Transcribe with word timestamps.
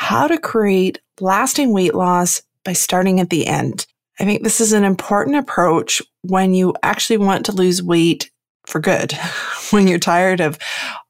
how 0.00 0.26
to 0.26 0.38
create 0.38 0.98
lasting 1.20 1.74
weight 1.74 1.94
loss 1.94 2.40
by 2.64 2.72
starting 2.72 3.20
at 3.20 3.28
the 3.28 3.46
end. 3.46 3.86
I 4.18 4.24
think 4.24 4.42
this 4.42 4.58
is 4.58 4.72
an 4.72 4.82
important 4.82 5.36
approach 5.36 6.00
when 6.22 6.54
you 6.54 6.74
actually 6.82 7.18
want 7.18 7.44
to 7.46 7.52
lose 7.52 7.82
weight 7.82 8.30
for 8.64 8.80
good, 8.80 9.12
when 9.70 9.86
you're 9.86 9.98
tired 9.98 10.40
of 10.40 10.58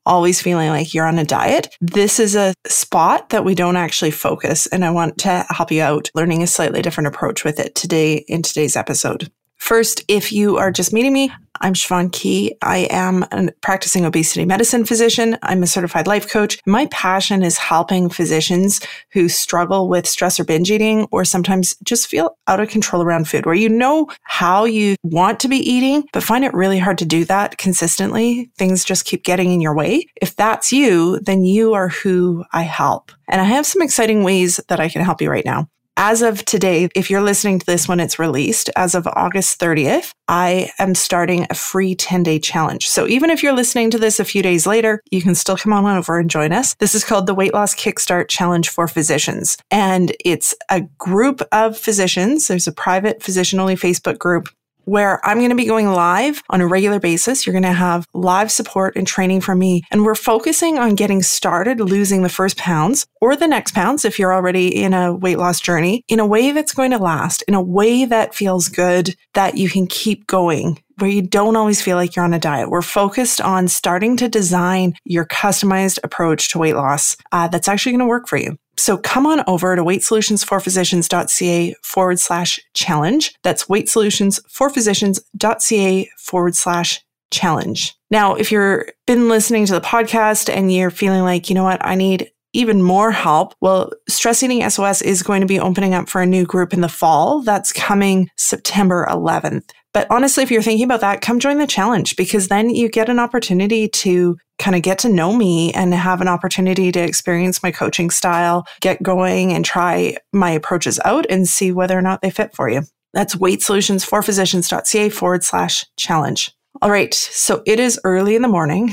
always 0.04 0.42
feeling 0.42 0.70
like 0.70 0.92
you're 0.92 1.06
on 1.06 1.20
a 1.20 1.24
diet. 1.24 1.72
This 1.80 2.18
is 2.18 2.34
a 2.34 2.52
spot 2.66 3.28
that 3.28 3.44
we 3.44 3.54
don't 3.54 3.76
actually 3.76 4.10
focus, 4.10 4.66
and 4.66 4.84
I 4.84 4.90
want 4.90 5.18
to 5.18 5.46
help 5.50 5.70
you 5.70 5.82
out 5.82 6.10
learning 6.16 6.42
a 6.42 6.48
slightly 6.48 6.82
different 6.82 7.06
approach 7.06 7.44
with 7.44 7.60
it 7.60 7.76
today 7.76 8.24
in 8.26 8.42
today's 8.42 8.74
episode. 8.74 9.30
First, 9.60 10.02
if 10.08 10.32
you 10.32 10.56
are 10.56 10.72
just 10.72 10.92
meeting 10.92 11.12
me, 11.12 11.30
I'm 11.60 11.74
Siobhan 11.74 12.10
Key. 12.10 12.56
I 12.60 12.88
am 12.90 13.24
a 13.30 13.52
practicing 13.60 14.04
obesity 14.04 14.44
medicine 14.44 14.84
physician. 14.84 15.38
I'm 15.42 15.62
a 15.62 15.68
certified 15.68 16.08
life 16.08 16.28
coach. 16.28 16.58
My 16.66 16.86
passion 16.86 17.44
is 17.44 17.58
helping 17.58 18.08
physicians 18.08 18.80
who 19.12 19.28
struggle 19.28 19.88
with 19.88 20.08
stress 20.08 20.40
or 20.40 20.44
binge 20.44 20.72
eating, 20.72 21.06
or 21.12 21.24
sometimes 21.24 21.76
just 21.84 22.08
feel 22.08 22.36
out 22.48 22.58
of 22.58 22.70
control 22.70 23.02
around 23.02 23.28
food, 23.28 23.46
where 23.46 23.54
you 23.54 23.68
know 23.68 24.08
how 24.22 24.64
you 24.64 24.96
want 25.04 25.38
to 25.40 25.48
be 25.48 25.58
eating, 25.58 26.02
but 26.12 26.24
find 26.24 26.44
it 26.44 26.54
really 26.54 26.78
hard 26.78 26.98
to 26.98 27.04
do 27.04 27.24
that 27.26 27.58
consistently. 27.58 28.50
Things 28.56 28.82
just 28.82 29.04
keep 29.04 29.22
getting 29.22 29.52
in 29.52 29.60
your 29.60 29.76
way. 29.76 30.06
If 30.20 30.34
that's 30.34 30.72
you, 30.72 31.20
then 31.20 31.44
you 31.44 31.74
are 31.74 31.90
who 31.90 32.44
I 32.52 32.62
help. 32.62 33.12
And 33.28 33.40
I 33.40 33.44
have 33.44 33.66
some 33.66 33.82
exciting 33.82 34.24
ways 34.24 34.58
that 34.66 34.80
I 34.80 34.88
can 34.88 35.02
help 35.02 35.20
you 35.20 35.30
right 35.30 35.44
now 35.44 35.68
as 36.02 36.22
of 36.22 36.42
today, 36.46 36.88
if 36.94 37.10
you're 37.10 37.20
listening 37.20 37.58
to 37.58 37.66
this 37.66 37.86
when 37.86 38.00
it's 38.00 38.18
released, 38.18 38.70
as 38.74 38.94
of 38.94 39.06
August 39.06 39.60
30th, 39.60 40.12
I 40.28 40.70
am 40.78 40.94
starting 40.94 41.46
a 41.50 41.54
free 41.54 41.94
10 41.94 42.22
day 42.22 42.38
challenge. 42.38 42.88
So 42.88 43.06
even 43.06 43.28
if 43.28 43.42
you're 43.42 43.52
listening 43.52 43.90
to 43.90 43.98
this 43.98 44.18
a 44.18 44.24
few 44.24 44.42
days 44.42 44.66
later, 44.66 45.02
you 45.10 45.20
can 45.20 45.34
still 45.34 45.58
come 45.58 45.74
on 45.74 45.84
over 45.84 46.18
and 46.18 46.30
join 46.30 46.52
us. 46.52 46.74
This 46.76 46.94
is 46.94 47.04
called 47.04 47.26
the 47.26 47.34
Weight 47.34 47.52
Loss 47.52 47.74
Kickstart 47.74 48.28
Challenge 48.28 48.66
for 48.66 48.88
Physicians. 48.88 49.58
And 49.70 50.16
it's 50.24 50.54
a 50.70 50.80
group 50.96 51.42
of 51.52 51.76
physicians. 51.76 52.48
There's 52.48 52.66
a 52.66 52.72
private 52.72 53.22
physician 53.22 53.60
only 53.60 53.76
Facebook 53.76 54.16
group 54.16 54.48
where 54.90 55.24
I'm 55.24 55.38
going 55.38 55.50
to 55.50 55.56
be 55.56 55.66
going 55.66 55.88
live 55.88 56.42
on 56.50 56.60
a 56.60 56.66
regular 56.66 56.98
basis. 56.98 57.46
You're 57.46 57.52
going 57.52 57.62
to 57.62 57.72
have 57.72 58.08
live 58.12 58.50
support 58.50 58.96
and 58.96 59.06
training 59.06 59.40
from 59.40 59.60
me. 59.60 59.82
And 59.92 60.04
we're 60.04 60.16
focusing 60.16 60.80
on 60.80 60.96
getting 60.96 61.22
started 61.22 61.78
losing 61.78 62.24
the 62.24 62.28
first 62.28 62.56
pounds 62.56 63.06
or 63.20 63.36
the 63.36 63.46
next 63.46 63.72
pounds 63.72 64.04
if 64.04 64.18
you're 64.18 64.34
already 64.34 64.82
in 64.82 64.92
a 64.92 65.14
weight 65.14 65.38
loss 65.38 65.60
journey 65.60 66.04
in 66.08 66.18
a 66.18 66.26
way 66.26 66.50
that's 66.50 66.74
going 66.74 66.90
to 66.90 66.98
last, 66.98 67.42
in 67.42 67.54
a 67.54 67.62
way 67.62 68.04
that 68.04 68.34
feels 68.34 68.68
good, 68.68 69.14
that 69.34 69.56
you 69.56 69.70
can 69.70 69.86
keep 69.86 70.26
going 70.26 70.82
where 70.98 71.08
you 71.08 71.22
don't 71.22 71.56
always 71.56 71.80
feel 71.80 71.96
like 71.96 72.14
you're 72.14 72.24
on 72.24 72.34
a 72.34 72.38
diet. 72.38 72.68
We're 72.68 72.82
focused 72.82 73.40
on 73.40 73.68
starting 73.68 74.16
to 74.18 74.28
design 74.28 74.94
your 75.04 75.24
customized 75.24 75.98
approach 76.02 76.50
to 76.50 76.58
weight 76.58 76.74
loss 76.74 77.16
uh, 77.32 77.48
that's 77.48 77.68
actually 77.68 77.92
going 77.92 78.00
to 78.00 78.06
work 78.06 78.28
for 78.28 78.36
you. 78.36 78.58
So 78.80 78.96
come 78.96 79.26
on 79.26 79.44
over 79.46 79.76
to 79.76 79.84
weightsolutionsforphysicians.ca 79.84 81.74
forward 81.82 82.18
slash 82.18 82.58
challenge. 82.72 83.34
That's 83.42 83.66
weightsolutionsforphysicians.ca 83.66 86.10
forward 86.16 86.56
slash 86.56 87.04
challenge. 87.30 87.94
Now, 88.10 88.36
if 88.36 88.50
you've 88.50 88.84
been 89.06 89.28
listening 89.28 89.66
to 89.66 89.74
the 89.74 89.82
podcast 89.82 90.48
and 90.48 90.72
you're 90.72 90.90
feeling 90.90 91.24
like, 91.24 91.50
you 91.50 91.54
know 91.54 91.64
what, 91.64 91.84
I 91.84 91.94
need 91.94 92.30
even 92.54 92.82
more 92.82 93.12
help, 93.12 93.54
well, 93.60 93.92
Stress 94.08 94.42
Eating 94.42 94.66
SOS 94.68 95.00
is 95.02 95.22
going 95.22 95.42
to 95.42 95.46
be 95.46 95.60
opening 95.60 95.92
up 95.92 96.08
for 96.08 96.22
a 96.22 96.26
new 96.26 96.46
group 96.46 96.72
in 96.72 96.80
the 96.80 96.88
fall. 96.88 97.42
That's 97.42 97.74
coming 97.74 98.30
September 98.36 99.06
11th. 99.10 99.72
But 99.92 100.06
honestly, 100.10 100.42
if 100.42 100.50
you're 100.50 100.62
thinking 100.62 100.84
about 100.84 101.00
that, 101.00 101.20
come 101.20 101.40
join 101.40 101.58
the 101.58 101.66
challenge 101.66 102.16
because 102.16 102.48
then 102.48 102.70
you 102.70 102.88
get 102.88 103.08
an 103.08 103.18
opportunity 103.18 103.88
to 103.88 104.36
kind 104.58 104.76
of 104.76 104.82
get 104.82 104.98
to 105.00 105.08
know 105.08 105.34
me 105.34 105.72
and 105.72 105.92
have 105.92 106.20
an 106.20 106.28
opportunity 106.28 106.92
to 106.92 107.00
experience 107.00 107.62
my 107.62 107.72
coaching 107.72 108.10
style, 108.10 108.66
get 108.80 109.02
going 109.02 109.52
and 109.52 109.64
try 109.64 110.16
my 110.32 110.50
approaches 110.50 111.00
out 111.04 111.26
and 111.28 111.48
see 111.48 111.72
whether 111.72 111.98
or 111.98 112.02
not 112.02 112.22
they 112.22 112.30
fit 112.30 112.54
for 112.54 112.68
you. 112.68 112.82
That's 113.14 113.34
weightsolutionsforphysicians.ca 113.34 115.08
forward 115.08 115.42
slash 115.42 115.84
challenge. 115.96 116.52
All 116.82 116.90
right. 116.90 117.12
So 117.12 117.62
it 117.66 117.80
is 117.80 117.98
early 118.04 118.36
in 118.36 118.42
the 118.42 118.48
morning. 118.48 118.92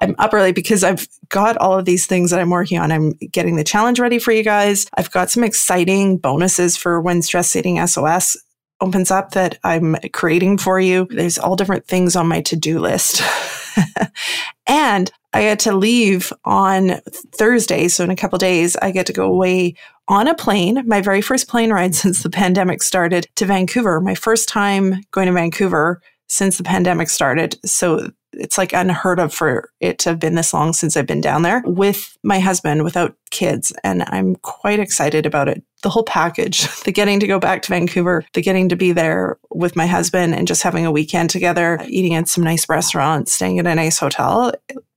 I'm 0.00 0.16
up 0.18 0.34
early 0.34 0.50
because 0.50 0.82
I've 0.82 1.06
got 1.28 1.56
all 1.58 1.78
of 1.78 1.84
these 1.84 2.06
things 2.06 2.30
that 2.30 2.40
I'm 2.40 2.50
working 2.50 2.78
on. 2.78 2.90
I'm 2.90 3.12
getting 3.30 3.54
the 3.54 3.62
challenge 3.62 4.00
ready 4.00 4.18
for 4.18 4.32
you 4.32 4.42
guys. 4.42 4.86
I've 4.94 5.12
got 5.12 5.30
some 5.30 5.44
exciting 5.44 6.18
bonuses 6.18 6.76
for 6.76 7.00
when 7.00 7.22
stress 7.22 7.54
eating 7.54 7.84
SOS 7.86 8.36
opens 8.84 9.10
up 9.10 9.30
that 9.32 9.58
I'm 9.64 9.96
creating 10.12 10.58
for 10.58 10.78
you. 10.78 11.06
There's 11.10 11.38
all 11.38 11.56
different 11.56 11.86
things 11.86 12.16
on 12.16 12.28
my 12.28 12.42
to 12.42 12.56
do 12.56 12.78
list. 12.78 13.22
and 14.66 15.10
I 15.32 15.42
get 15.42 15.58
to 15.60 15.74
leave 15.74 16.32
on 16.44 17.00
Thursday. 17.36 17.88
So 17.88 18.04
in 18.04 18.10
a 18.10 18.16
couple 18.16 18.38
days, 18.38 18.76
I 18.76 18.90
get 18.90 19.06
to 19.06 19.12
go 19.12 19.24
away 19.24 19.74
on 20.06 20.28
a 20.28 20.34
plane, 20.34 20.86
my 20.86 21.00
very 21.00 21.20
first 21.22 21.48
plane 21.48 21.72
ride 21.72 21.94
since 22.02 22.22
the 22.22 22.30
pandemic 22.30 22.82
started 22.82 23.26
to 23.36 23.46
Vancouver. 23.46 24.00
My 24.00 24.14
first 24.14 24.48
time 24.48 25.02
going 25.10 25.26
to 25.26 25.32
Vancouver 25.32 26.00
since 26.28 26.58
the 26.58 26.64
pandemic 26.64 27.08
started. 27.08 27.56
So 27.64 28.10
it's 28.32 28.58
like 28.58 28.72
unheard 28.72 29.20
of 29.20 29.32
for 29.32 29.70
it 29.80 29.98
to 30.00 30.10
have 30.10 30.18
been 30.18 30.34
this 30.34 30.52
long 30.52 30.72
since 30.72 30.96
I've 30.96 31.06
been 31.06 31.20
down 31.20 31.42
there 31.42 31.62
with 31.64 32.16
my 32.22 32.40
husband 32.40 32.82
without 32.82 33.14
kids. 33.30 33.72
And 33.82 34.04
I'm 34.08 34.36
quite 34.36 34.80
excited 34.80 35.26
about 35.26 35.48
it. 35.48 35.62
The 35.84 35.90
whole 35.90 36.02
package, 36.02 36.66
the 36.84 36.92
getting 36.92 37.20
to 37.20 37.26
go 37.26 37.38
back 37.38 37.62
to 37.62 37.68
Vancouver, 37.68 38.24
the 38.32 38.42
getting 38.42 38.68
to 38.70 38.76
be 38.76 38.92
there 38.92 39.38
with 39.50 39.76
my 39.76 39.86
husband 39.86 40.34
and 40.34 40.48
just 40.48 40.62
having 40.62 40.86
a 40.86 40.90
weekend 40.90 41.30
together, 41.30 41.78
eating 41.86 42.14
at 42.14 42.26
some 42.26 42.42
nice 42.42 42.68
restaurants, 42.68 43.32
staying 43.32 43.58
at 43.58 43.66
a 43.66 43.74
nice 43.74 43.98
hotel. 43.98 44.52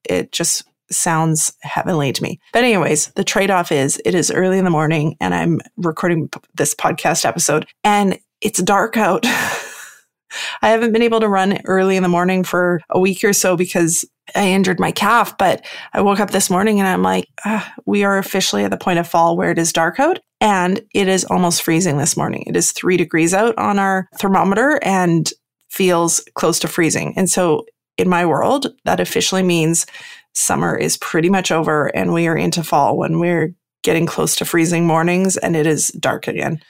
It 0.09 0.31
just 0.31 0.63
sounds 0.89 1.53
heavenly 1.61 2.13
to 2.13 2.23
me. 2.23 2.39
But, 2.53 2.63
anyways, 2.63 3.07
the 3.07 3.23
trade 3.23 3.51
off 3.51 3.71
is 3.71 4.01
it 4.05 4.15
is 4.15 4.31
early 4.31 4.57
in 4.57 4.65
the 4.65 4.71
morning 4.71 5.17
and 5.19 5.35
I'm 5.35 5.59
recording 5.75 6.29
this 6.55 6.73
podcast 6.73 7.25
episode 7.25 7.67
and 7.83 8.17
it's 8.41 8.61
dark 8.61 8.97
out. 8.97 9.25
I 10.61 10.69
haven't 10.69 10.93
been 10.93 11.01
able 11.01 11.19
to 11.21 11.29
run 11.29 11.59
early 11.65 11.95
in 11.95 12.03
the 12.03 12.09
morning 12.09 12.43
for 12.43 12.81
a 12.89 12.99
week 12.99 13.23
or 13.23 13.33
so 13.33 13.55
because 13.55 14.05
I 14.35 14.49
injured 14.49 14.79
my 14.79 14.91
calf. 14.91 15.37
But 15.37 15.65
I 15.93 16.01
woke 16.01 16.19
up 16.19 16.31
this 16.31 16.49
morning 16.49 16.79
and 16.79 16.87
I'm 16.87 17.01
like, 17.01 17.27
ah, 17.45 17.73
we 17.85 18.03
are 18.03 18.17
officially 18.17 18.63
at 18.63 18.71
the 18.71 18.77
point 18.77 18.99
of 18.99 19.07
fall 19.07 19.37
where 19.37 19.51
it 19.51 19.57
is 19.57 19.73
dark 19.73 19.99
out 19.99 20.19
and 20.39 20.81
it 20.93 21.07
is 21.07 21.25
almost 21.25 21.63
freezing 21.63 21.97
this 21.97 22.15
morning. 22.15 22.43
It 22.47 22.55
is 22.55 22.71
three 22.71 22.97
degrees 22.97 23.33
out 23.33 23.57
on 23.57 23.79
our 23.79 24.07
thermometer 24.19 24.79
and 24.83 25.31
feels 25.69 26.21
close 26.35 26.59
to 26.59 26.67
freezing. 26.67 27.13
And 27.17 27.29
so 27.29 27.65
in 27.97 28.07
my 28.07 28.25
world, 28.25 28.67
that 28.85 28.99
officially 28.99 29.43
means 29.43 29.85
summer 30.33 30.77
is 30.77 30.97
pretty 30.97 31.29
much 31.29 31.51
over 31.51 31.87
and 31.95 32.13
we 32.13 32.27
are 32.27 32.37
into 32.37 32.63
fall 32.63 32.97
when 32.97 33.19
we're 33.19 33.55
getting 33.81 34.05
close 34.05 34.35
to 34.35 34.45
freezing 34.45 34.85
mornings 34.85 35.37
and 35.37 35.55
it 35.55 35.65
is 35.65 35.87
dark 35.89 36.27
again. 36.27 36.61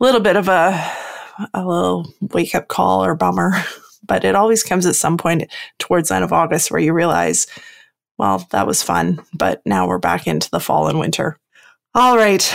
A 0.00 0.04
little 0.04 0.20
bit 0.20 0.36
of 0.36 0.48
a 0.48 0.92
a 1.54 1.64
little 1.64 2.12
wake 2.20 2.54
up 2.54 2.68
call 2.68 3.04
or 3.04 3.14
bummer, 3.14 3.52
but 4.06 4.24
it 4.24 4.34
always 4.34 4.62
comes 4.62 4.86
at 4.86 4.96
some 4.96 5.16
point 5.16 5.50
towards 5.78 6.08
the 6.08 6.16
end 6.16 6.24
of 6.24 6.32
August 6.32 6.70
where 6.70 6.80
you 6.80 6.92
realize, 6.92 7.46
well, 8.18 8.46
that 8.50 8.66
was 8.66 8.82
fun, 8.82 9.20
but 9.32 9.62
now 9.64 9.86
we're 9.86 9.98
back 9.98 10.26
into 10.26 10.50
the 10.50 10.60
fall 10.60 10.88
and 10.88 10.98
winter. 10.98 11.38
All 11.94 12.16
right. 12.16 12.54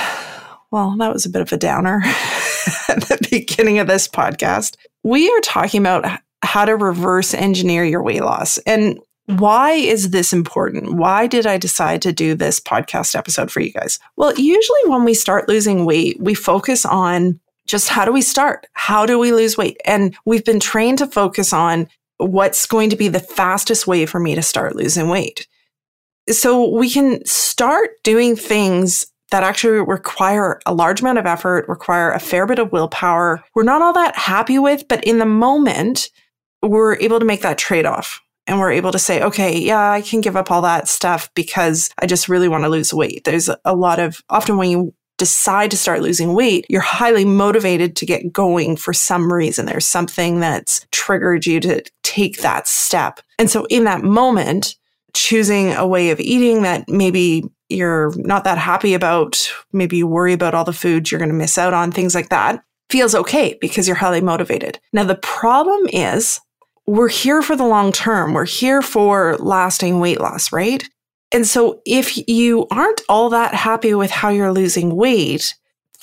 Well, 0.73 0.95
that 0.97 1.13
was 1.13 1.27
a 1.27 1.29
bit 1.29 1.43
of 1.43 1.53
a 1.53 1.57
downer 1.57 2.01
at 2.03 3.03
the 3.03 3.27
beginning 3.29 3.77
of 3.77 3.85
this 3.85 4.07
podcast. 4.07 4.75
We 5.03 5.29
are 5.29 5.39
talking 5.41 5.79
about 5.79 6.19
how 6.41 6.65
to 6.65 6.75
reverse 6.75 7.35
engineer 7.35 7.85
your 7.85 8.01
weight 8.01 8.23
loss. 8.23 8.57
And 8.65 8.99
why 9.27 9.73
is 9.73 10.09
this 10.09 10.33
important? 10.33 10.95
Why 10.95 11.27
did 11.27 11.45
I 11.45 11.59
decide 11.59 12.01
to 12.01 12.11
do 12.11 12.33
this 12.33 12.59
podcast 12.59 13.15
episode 13.15 13.51
for 13.51 13.59
you 13.59 13.71
guys? 13.71 13.99
Well, 14.17 14.33
usually 14.33 14.79
when 14.87 15.03
we 15.03 15.13
start 15.13 15.47
losing 15.47 15.85
weight, 15.85 16.19
we 16.19 16.33
focus 16.33 16.87
on 16.87 17.39
just 17.67 17.89
how 17.89 18.03
do 18.03 18.11
we 18.11 18.23
start? 18.23 18.65
How 18.73 19.05
do 19.05 19.19
we 19.19 19.31
lose 19.31 19.55
weight? 19.55 19.77
And 19.85 20.17
we've 20.25 20.43
been 20.43 20.59
trained 20.59 20.97
to 20.97 21.05
focus 21.05 21.53
on 21.53 21.87
what's 22.17 22.65
going 22.65 22.89
to 22.89 22.95
be 22.95 23.09
the 23.09 23.19
fastest 23.19 23.85
way 23.85 24.07
for 24.07 24.19
me 24.19 24.33
to 24.33 24.41
start 24.41 24.75
losing 24.75 25.07
weight. 25.07 25.45
So 26.29 26.67
we 26.67 26.89
can 26.89 27.23
start 27.27 27.91
doing 28.03 28.35
things 28.35 29.05
that 29.33 29.41
actually 29.41 29.79
require 29.79 30.59
a 30.67 30.73
large 30.75 31.01
amount 31.01 31.17
of 31.17 31.25
effort, 31.25 31.67
require 31.67 32.11
a 32.11 32.19
fair 32.19 32.45
bit 32.45 32.59
of 32.59 32.71
willpower. 32.71 33.43
We're 33.55 33.63
not 33.63 33.81
all 33.81 33.93
that 33.93 34.15
happy 34.15 34.59
with, 34.59 34.87
but 34.87 35.03
in 35.03 35.17
the 35.17 35.25
moment, 35.25 36.11
we're 36.61 36.97
able 36.97 37.17
to 37.19 37.25
make 37.25 37.41
that 37.41 37.57
trade 37.57 37.87
off 37.87 38.21
and 38.45 38.59
we're 38.59 38.71
able 38.71 38.91
to 38.91 38.99
say, 38.99 39.23
okay, 39.23 39.57
yeah, 39.57 39.89
I 39.89 40.03
can 40.03 40.21
give 40.21 40.35
up 40.35 40.51
all 40.51 40.61
that 40.61 40.87
stuff 40.87 41.31
because 41.33 41.89
I 41.99 42.05
just 42.05 42.29
really 42.29 42.47
want 42.47 42.63
to 42.65 42.69
lose 42.69 42.93
weight. 42.93 43.23
There's 43.23 43.49
a 43.65 43.75
lot 43.75 43.97
of 43.97 44.21
often 44.29 44.55
when 44.57 44.69
you 44.69 44.93
decide 45.17 45.71
to 45.71 45.77
start 45.77 46.03
losing 46.03 46.35
weight, 46.35 46.67
you're 46.69 46.81
highly 46.81 47.25
motivated 47.25 47.95
to 47.95 48.05
get 48.05 48.31
going 48.31 48.75
for 48.75 48.93
some 48.93 49.33
reason. 49.33 49.65
There's 49.65 49.87
something 49.87 50.41
that's 50.41 50.85
triggered 50.91 51.47
you 51.47 51.59
to 51.61 51.81
take 52.03 52.41
that 52.41 52.67
step. 52.67 53.19
And 53.39 53.49
so 53.49 53.65
in 53.71 53.85
that 53.85 54.03
moment, 54.03 54.75
choosing 55.15 55.73
a 55.73 55.87
way 55.87 56.11
of 56.11 56.19
eating 56.19 56.61
that 56.63 56.87
maybe 56.87 57.49
you're 57.69 58.13
not 58.17 58.43
that 58.43 58.57
happy 58.57 58.93
about, 58.93 59.51
maybe 59.71 59.97
you 59.97 60.07
worry 60.07 60.33
about 60.33 60.53
all 60.53 60.65
the 60.65 60.73
foods 60.73 61.11
you're 61.11 61.19
going 61.19 61.29
to 61.29 61.35
miss 61.35 61.57
out 61.57 61.73
on, 61.73 61.91
things 61.91 62.15
like 62.15 62.29
that, 62.29 62.63
feels 62.89 63.15
okay 63.15 63.57
because 63.61 63.87
you're 63.87 63.97
highly 63.97 64.21
motivated. 64.21 64.79
Now, 64.91 65.03
the 65.03 65.15
problem 65.15 65.87
is 65.91 66.39
we're 66.85 67.09
here 67.09 67.41
for 67.41 67.55
the 67.55 67.65
long 67.65 67.91
term. 67.91 68.33
We're 68.33 68.45
here 68.45 68.81
for 68.81 69.37
lasting 69.37 69.99
weight 69.99 70.19
loss, 70.19 70.51
right? 70.51 70.83
And 71.31 71.47
so 71.47 71.81
if 71.85 72.27
you 72.27 72.67
aren't 72.69 73.01
all 73.09 73.29
that 73.29 73.55
happy 73.55 73.93
with 73.93 74.11
how 74.11 74.29
you're 74.29 74.53
losing 74.53 74.95
weight, 74.95 75.55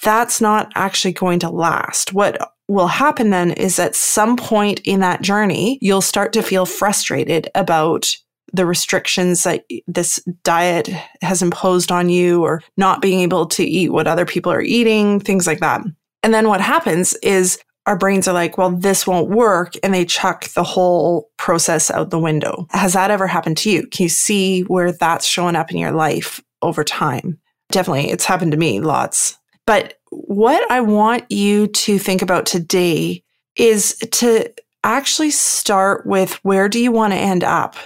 that's 0.02 0.40
not 0.40 0.72
actually 0.74 1.12
going 1.12 1.38
to 1.40 1.50
last. 1.50 2.12
What 2.12 2.52
will 2.66 2.88
happen 2.88 3.30
then 3.30 3.52
is 3.52 3.78
at 3.78 3.94
some 3.94 4.36
point 4.36 4.80
in 4.84 5.00
that 5.00 5.22
journey, 5.22 5.78
you'll 5.80 6.00
start 6.00 6.32
to 6.32 6.42
feel 6.42 6.66
frustrated 6.66 7.48
about 7.54 8.08
the 8.52 8.66
restrictions 8.66 9.44
that 9.44 9.64
this 9.86 10.22
diet 10.42 10.88
has 11.22 11.42
imposed 11.42 11.92
on 11.92 12.08
you 12.08 12.42
or 12.42 12.62
not 12.76 13.02
being 13.02 13.20
able 13.20 13.46
to 13.46 13.64
eat 13.64 13.90
what 13.90 14.06
other 14.06 14.26
people 14.26 14.52
are 14.52 14.62
eating, 14.62 15.20
things 15.20 15.46
like 15.46 15.60
that. 15.60 15.82
And 16.22 16.34
then 16.34 16.48
what 16.48 16.60
happens 16.60 17.14
is 17.22 17.58
our 17.86 17.96
brains 17.96 18.28
are 18.28 18.34
like, 18.34 18.58
well, 18.58 18.70
this 18.70 19.06
won't 19.06 19.30
work. 19.30 19.74
And 19.82 19.94
they 19.94 20.04
chuck 20.04 20.48
the 20.50 20.62
whole 20.62 21.30
process 21.38 21.90
out 21.90 22.10
the 22.10 22.18
window. 22.18 22.66
Has 22.70 22.92
that 22.92 23.10
ever 23.10 23.26
happened 23.26 23.56
to 23.58 23.70
you? 23.70 23.86
Can 23.86 24.04
you 24.04 24.08
see 24.08 24.62
where 24.62 24.92
that's 24.92 25.26
showing 25.26 25.56
up 25.56 25.70
in 25.70 25.78
your 25.78 25.92
life 25.92 26.42
over 26.62 26.84
time? 26.84 27.38
Definitely. 27.70 28.10
It's 28.10 28.24
happened 28.24 28.52
to 28.52 28.58
me 28.58 28.80
lots. 28.80 29.38
But 29.66 29.94
what 30.10 30.70
I 30.70 30.80
want 30.80 31.30
you 31.30 31.68
to 31.68 31.98
think 31.98 32.22
about 32.22 32.46
today 32.46 33.22
is 33.56 33.96
to 34.10 34.52
actually 34.84 35.30
start 35.30 36.06
with 36.06 36.34
where 36.44 36.68
do 36.68 36.80
you 36.80 36.92
want 36.92 37.12
to 37.12 37.18
end 37.18 37.44
up? 37.44 37.76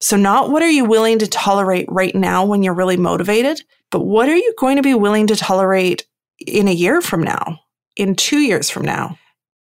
So 0.00 0.16
not 0.16 0.50
what 0.50 0.62
are 0.62 0.70
you 0.70 0.84
willing 0.84 1.18
to 1.18 1.26
tolerate 1.26 1.86
right 1.90 2.14
now 2.14 2.44
when 2.44 2.62
you're 2.62 2.74
really 2.74 2.96
motivated, 2.96 3.62
but 3.90 4.04
what 4.04 4.28
are 4.28 4.36
you 4.36 4.54
going 4.58 4.76
to 4.76 4.82
be 4.82 4.94
willing 4.94 5.26
to 5.26 5.36
tolerate 5.36 6.06
in 6.46 6.68
a 6.68 6.72
year 6.72 7.00
from 7.00 7.22
now, 7.22 7.60
in 7.96 8.14
two 8.14 8.38
years 8.38 8.70
from 8.70 8.84
now? 8.84 9.18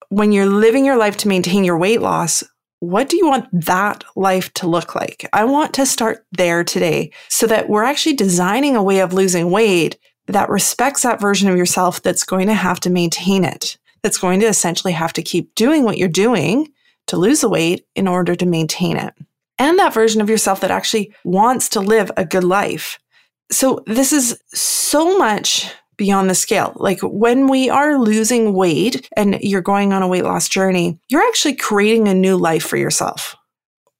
when 0.10 0.32
you're 0.32 0.46
living 0.46 0.86
your 0.86 0.98
life 0.98 1.18
to 1.18 1.28
maintain 1.28 1.64
your 1.64 1.78
weight 1.78 2.02
loss, 2.02 2.44
what 2.80 3.10
do 3.10 3.18
you 3.18 3.28
want 3.28 3.48
that 3.66 4.04
life 4.16 4.54
to 4.54 4.68
look 4.68 4.96
like? 4.96 5.28
I 5.34 5.46
want 5.46 5.74
to 5.76 5.86
start 5.86 6.26
there 6.32 6.64
today 6.64 7.12
so 7.30 7.48
that 7.48 7.70
we're 7.70 7.84
actually 7.84 8.16
designing 8.16 8.76
a 8.76 8.84
way 8.84 9.00
of 9.00 9.14
losing 9.14 9.50
weight 9.50 9.98
that 10.28 10.50
respects 10.50 11.04
that 11.04 11.22
version 11.22 11.50
of 11.50 11.58
yourself 11.58 12.02
that's 12.02 12.24
going 12.24 12.48
to 12.48 12.54
have 12.54 12.80
to 12.82 12.90
maintain 12.90 13.44
it, 13.44 13.78
that's 14.04 14.18
going 14.18 14.40
to 14.42 14.48
essentially 14.48 14.94
have 14.94 15.14
to 15.14 15.22
keep 15.22 15.54
doing 15.56 15.84
what 15.84 15.98
you're 15.98 16.08
doing 16.08 16.68
to 17.08 17.18
lose 17.18 17.42
the 17.42 17.50
weight 17.50 17.86
in 17.96 18.08
order 18.08 18.36
to 18.36 18.46
maintain 18.46 18.98
it. 18.98 19.14
And 19.57 19.80
that 19.80 19.94
version 19.94 20.22
of 20.22 20.30
yourself 20.30 20.60
that 20.62 20.72
actually 20.72 21.13
wants 21.24 21.69
to 21.69 21.80
live 21.80 22.12
a 22.18 22.25
good 22.25 22.44
life. 22.44 23.00
So 23.52 23.84
this 23.86 24.12
is 24.12 24.38
so 24.54 25.18
much 25.18 25.72
beyond 25.98 26.30
the 26.30 26.36
scale. 26.36 26.74
Like 26.75 27.00
when 27.02 27.48
we 27.48 27.69
are 27.69 27.98
losing 27.98 28.54
weight 28.54 29.07
and 29.16 29.38
you're 29.42 29.62
going 29.62 29.94
on 29.94 30.02
a 30.02 30.07
weight 30.07 30.24
loss 30.24 30.50
journey, 30.50 31.00
you're 31.10 31.25
actually 31.25 31.56
creating 31.56 32.07
a 32.07 32.13
new 32.13 32.36
life 32.38 32.66
for 32.66 32.78
yourself. 32.78 33.36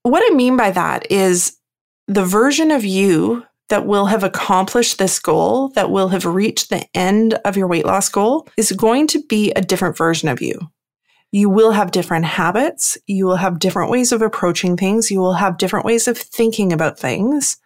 What 0.04 0.24
I 0.30 0.36
mean 0.36 0.58
by 0.58 0.72
that 0.72 1.10
is 1.12 1.58
the 2.08 2.26
version 2.26 2.72
of 2.72 2.84
you 2.84 3.44
that 3.70 3.88
will 3.88 4.06
have 4.06 4.24
accomplished 4.24 5.00
this 5.00 5.20
goal, 5.20 5.70
that 5.70 5.90
will 5.90 6.10
have 6.10 6.26
reached 6.26 6.70
the 6.70 6.86
end 6.94 7.34
of 7.46 7.58
your 7.58 7.68
weight 7.68 7.86
loss 7.86 8.10
goal, 8.10 8.48
is 8.58 8.72
going 8.72 9.08
to 9.08 9.24
be 9.24 9.52
a 9.52 9.62
different 9.62 9.98
version 9.98 10.30
of 10.30 10.42
you. 10.42 10.60
You 11.36 11.50
will 11.50 11.72
have 11.72 11.92
different 11.92 12.24
habits. 12.24 12.98
You 13.08 13.26
will 13.26 13.36
have 13.36 13.60
different 13.60 13.92
ways 13.92 14.14
of 14.14 14.22
approaching 14.22 14.78
things. 14.78 15.12
You 15.12 15.20
will 15.20 15.34
have 15.34 15.58
different 15.58 15.86
ways 15.86 16.08
of 16.08 16.18
thinking 16.18 16.72
about 16.72 16.98
things. 16.98 17.58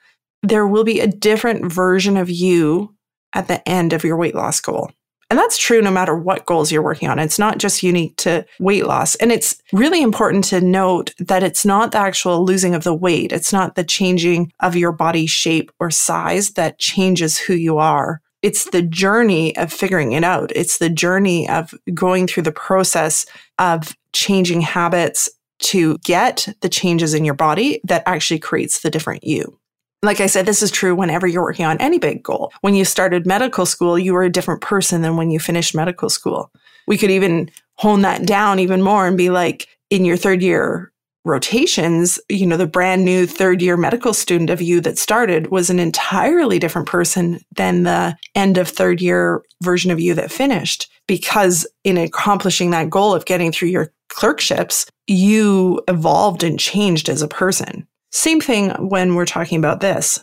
There 0.41 0.65
will 0.65 0.83
be 0.83 0.99
a 0.99 1.05
different 1.05 1.71
version 1.71 2.17
of 2.17 2.31
you 2.31 2.95
at 3.31 3.47
the 3.47 3.69
end 3.69 3.93
of 3.93 4.03
your 4.03 4.17
weight 4.17 4.33
loss 4.33 4.59
goal. 4.59 4.91
And 5.29 5.37
that's 5.37 5.55
true 5.55 5.83
no 5.83 5.91
matter 5.91 6.15
what 6.15 6.47
goals 6.47 6.71
you're 6.71 6.81
working 6.81 7.09
on. 7.09 7.19
It's 7.19 7.37
not 7.37 7.59
just 7.59 7.83
unique 7.83 8.17
to 8.17 8.43
weight 8.59 8.87
loss. 8.87 9.13
And 9.13 9.31
it's 9.31 9.61
really 9.71 10.01
important 10.01 10.45
to 10.45 10.61
note 10.61 11.13
that 11.19 11.43
it's 11.43 11.63
not 11.63 11.91
the 11.91 11.99
actual 11.99 12.43
losing 12.43 12.73
of 12.73 12.83
the 12.83 12.95
weight. 12.95 13.31
It's 13.31 13.53
not 13.53 13.75
the 13.75 13.83
changing 13.83 14.51
of 14.61 14.75
your 14.75 14.91
body 14.91 15.27
shape 15.27 15.71
or 15.79 15.91
size 15.91 16.53
that 16.53 16.79
changes 16.79 17.37
who 17.37 17.53
you 17.53 17.77
are. 17.77 18.19
It's 18.41 18.69
the 18.69 18.81
journey 18.81 19.55
of 19.57 19.71
figuring 19.71 20.13
it 20.13 20.23
out. 20.23 20.51
It's 20.55 20.77
the 20.77 20.89
journey 20.89 21.49
of 21.49 21.73
going 21.93 22.27
through 22.27 22.43
the 22.43 22.51
process 22.51 23.25
of 23.57 23.95
changing 24.13 24.61
habits 24.61 25.29
to 25.59 25.97
get 25.99 26.47
the 26.61 26.69
changes 26.69 27.13
in 27.13 27.25
your 27.25 27.33
body 27.33 27.81
that 27.83 28.03
actually 28.05 28.39
creates 28.39 28.79
the 28.79 28.89
different 28.89 29.23
you. 29.23 29.59
Like 30.01 30.21
I 30.21 30.27
said, 30.27 30.45
this 30.45 30.61
is 30.63 30.71
true 30.71 30.95
whenever 30.95 31.27
you're 31.27 31.43
working 31.43 31.65
on 31.65 31.77
any 31.79 31.99
big 31.99 32.23
goal. 32.23 32.53
When 32.61 32.73
you 32.73 32.85
started 32.85 33.25
medical 33.25 33.65
school, 33.65 33.99
you 33.99 34.13
were 34.13 34.23
a 34.23 34.31
different 34.31 34.61
person 34.61 35.01
than 35.01 35.17
when 35.17 35.29
you 35.29 35.39
finished 35.39 35.75
medical 35.75 36.09
school. 36.09 36.49
We 36.87 36.97
could 36.97 37.11
even 37.11 37.51
hone 37.75 38.01
that 38.03 38.25
down 38.25 38.59
even 38.59 38.81
more 38.81 39.05
and 39.05 39.17
be 39.17 39.29
like, 39.29 39.67
in 39.89 40.05
your 40.05 40.17
third 40.17 40.41
year 40.41 40.91
rotations, 41.25 42.19
you 42.29 42.45
know, 42.45 42.57
the 42.57 42.67
brand 42.67 43.03
new 43.03 43.27
third 43.27 43.61
year 43.61 43.77
medical 43.77 44.13
student 44.13 44.49
of 44.49 44.61
you 44.61 44.81
that 44.81 44.97
started 44.97 45.51
was 45.51 45.69
an 45.69 45.79
entirely 45.79 46.59
different 46.59 46.87
person 46.87 47.39
than 47.55 47.83
the 47.83 48.15
end 48.35 48.57
of 48.57 48.67
third 48.67 49.01
year 49.01 49.43
version 49.61 49.91
of 49.91 49.99
you 49.99 50.13
that 50.13 50.31
finished. 50.31 50.89
Because 51.07 51.67
in 51.83 51.97
accomplishing 51.97 52.71
that 52.71 52.89
goal 52.89 53.13
of 53.13 53.25
getting 53.25 53.51
through 53.51 53.69
your 53.69 53.91
clerkships, 54.09 54.85
you 55.07 55.81
evolved 55.87 56.43
and 56.43 56.59
changed 56.59 57.09
as 57.09 57.21
a 57.21 57.27
person. 57.27 57.87
Same 58.11 58.41
thing 58.41 58.69
when 58.89 59.15
we're 59.15 59.25
talking 59.25 59.59
about 59.59 59.81
this. 59.81 60.19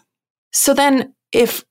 So 0.52 0.74
then, 0.74 1.14
if 1.32 1.64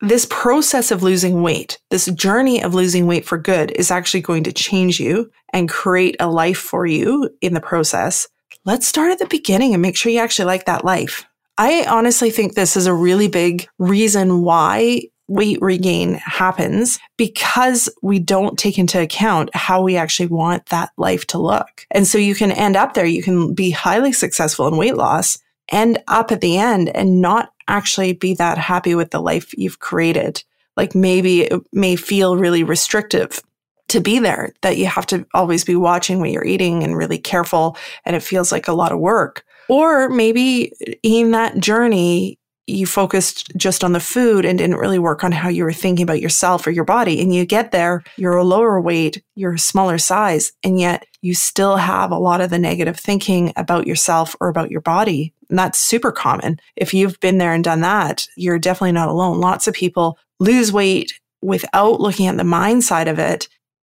this 0.00 0.26
process 0.30 0.90
of 0.90 1.02
losing 1.02 1.42
weight, 1.42 1.78
this 1.90 2.06
journey 2.06 2.62
of 2.62 2.74
losing 2.74 3.06
weight 3.06 3.24
for 3.24 3.36
good 3.36 3.70
is 3.72 3.90
actually 3.90 4.22
going 4.22 4.44
to 4.44 4.52
change 4.52 4.98
you 4.98 5.30
and 5.52 5.68
create 5.68 6.16
a 6.20 6.30
life 6.30 6.58
for 6.58 6.86
you 6.86 7.30
in 7.40 7.54
the 7.54 7.60
process, 7.60 8.26
let's 8.64 8.86
start 8.86 9.12
at 9.12 9.18
the 9.18 9.26
beginning 9.26 9.72
and 9.72 9.82
make 9.82 9.96
sure 9.96 10.12
you 10.12 10.18
actually 10.18 10.46
like 10.46 10.66
that 10.66 10.84
life. 10.84 11.24
I 11.58 11.84
honestly 11.84 12.30
think 12.30 12.54
this 12.54 12.76
is 12.76 12.86
a 12.86 12.94
really 12.94 13.28
big 13.28 13.68
reason 13.78 14.42
why 14.42 15.02
weight 15.28 15.58
regain 15.60 16.14
happens 16.14 16.98
because 17.16 17.88
we 18.02 18.18
don't 18.18 18.58
take 18.58 18.78
into 18.78 19.00
account 19.00 19.54
how 19.54 19.80
we 19.80 19.96
actually 19.96 20.26
want 20.26 20.66
that 20.66 20.90
life 20.96 21.26
to 21.28 21.38
look. 21.38 21.86
And 21.90 22.06
so 22.06 22.18
you 22.18 22.34
can 22.34 22.50
end 22.50 22.76
up 22.76 22.94
there. 22.94 23.06
You 23.06 23.22
can 23.22 23.54
be 23.54 23.70
highly 23.70 24.12
successful 24.12 24.66
in 24.66 24.76
weight 24.76 24.96
loss, 24.96 25.38
end 25.68 26.02
up 26.08 26.32
at 26.32 26.40
the 26.40 26.58
end 26.58 26.88
and 26.96 27.20
not 27.20 27.52
actually 27.68 28.12
be 28.12 28.34
that 28.34 28.58
happy 28.58 28.94
with 28.94 29.12
the 29.12 29.20
life 29.20 29.56
you've 29.56 29.78
created. 29.78 30.42
Like 30.76 30.94
maybe 30.94 31.42
it 31.42 31.60
may 31.72 31.94
feel 31.94 32.36
really 32.36 32.64
restrictive 32.64 33.40
to 33.90 34.00
be 34.00 34.18
there, 34.18 34.52
that 34.62 34.76
you 34.76 34.86
have 34.86 35.06
to 35.06 35.26
always 35.34 35.64
be 35.64 35.76
watching 35.76 36.20
what 36.20 36.30
you're 36.30 36.44
eating 36.44 36.82
and 36.82 36.96
really 36.96 37.18
careful. 37.18 37.76
And 38.04 38.16
it 38.16 38.22
feels 38.22 38.50
like 38.50 38.68
a 38.68 38.72
lot 38.72 38.92
of 38.92 38.98
work. 38.98 39.44
Or 39.68 40.08
maybe 40.08 40.72
in 41.02 41.30
that 41.32 41.58
journey, 41.58 42.38
you 42.66 42.86
focused 42.86 43.52
just 43.56 43.82
on 43.82 43.92
the 43.92 44.00
food 44.00 44.44
and 44.44 44.58
didn't 44.58 44.76
really 44.76 44.98
work 44.98 45.24
on 45.24 45.32
how 45.32 45.48
you 45.48 45.64
were 45.64 45.72
thinking 45.72 46.02
about 46.02 46.20
yourself 46.20 46.66
or 46.66 46.70
your 46.70 46.84
body. 46.84 47.20
And 47.20 47.34
you 47.34 47.44
get 47.44 47.72
there, 47.72 48.02
you're 48.16 48.36
a 48.36 48.44
lower 48.44 48.80
weight, 48.80 49.22
you're 49.34 49.54
a 49.54 49.58
smaller 49.58 49.98
size, 49.98 50.52
and 50.62 50.78
yet 50.78 51.04
you 51.20 51.34
still 51.34 51.76
have 51.76 52.10
a 52.10 52.18
lot 52.18 52.40
of 52.40 52.50
the 52.50 52.58
negative 52.58 52.98
thinking 52.98 53.52
about 53.56 53.86
yourself 53.86 54.36
or 54.40 54.48
about 54.48 54.70
your 54.70 54.80
body. 54.80 55.34
And 55.48 55.58
that's 55.58 55.80
super 55.80 56.12
common. 56.12 56.60
If 56.76 56.94
you've 56.94 57.18
been 57.20 57.38
there 57.38 57.52
and 57.52 57.64
done 57.64 57.80
that, 57.80 58.26
you're 58.36 58.58
definitely 58.58 58.92
not 58.92 59.08
alone. 59.08 59.40
Lots 59.40 59.66
of 59.66 59.74
people 59.74 60.18
lose 60.38 60.72
weight 60.72 61.12
without 61.42 62.00
looking 62.00 62.26
at 62.26 62.36
the 62.36 62.44
mind 62.44 62.84
side 62.84 63.08
of 63.08 63.18
it 63.18 63.48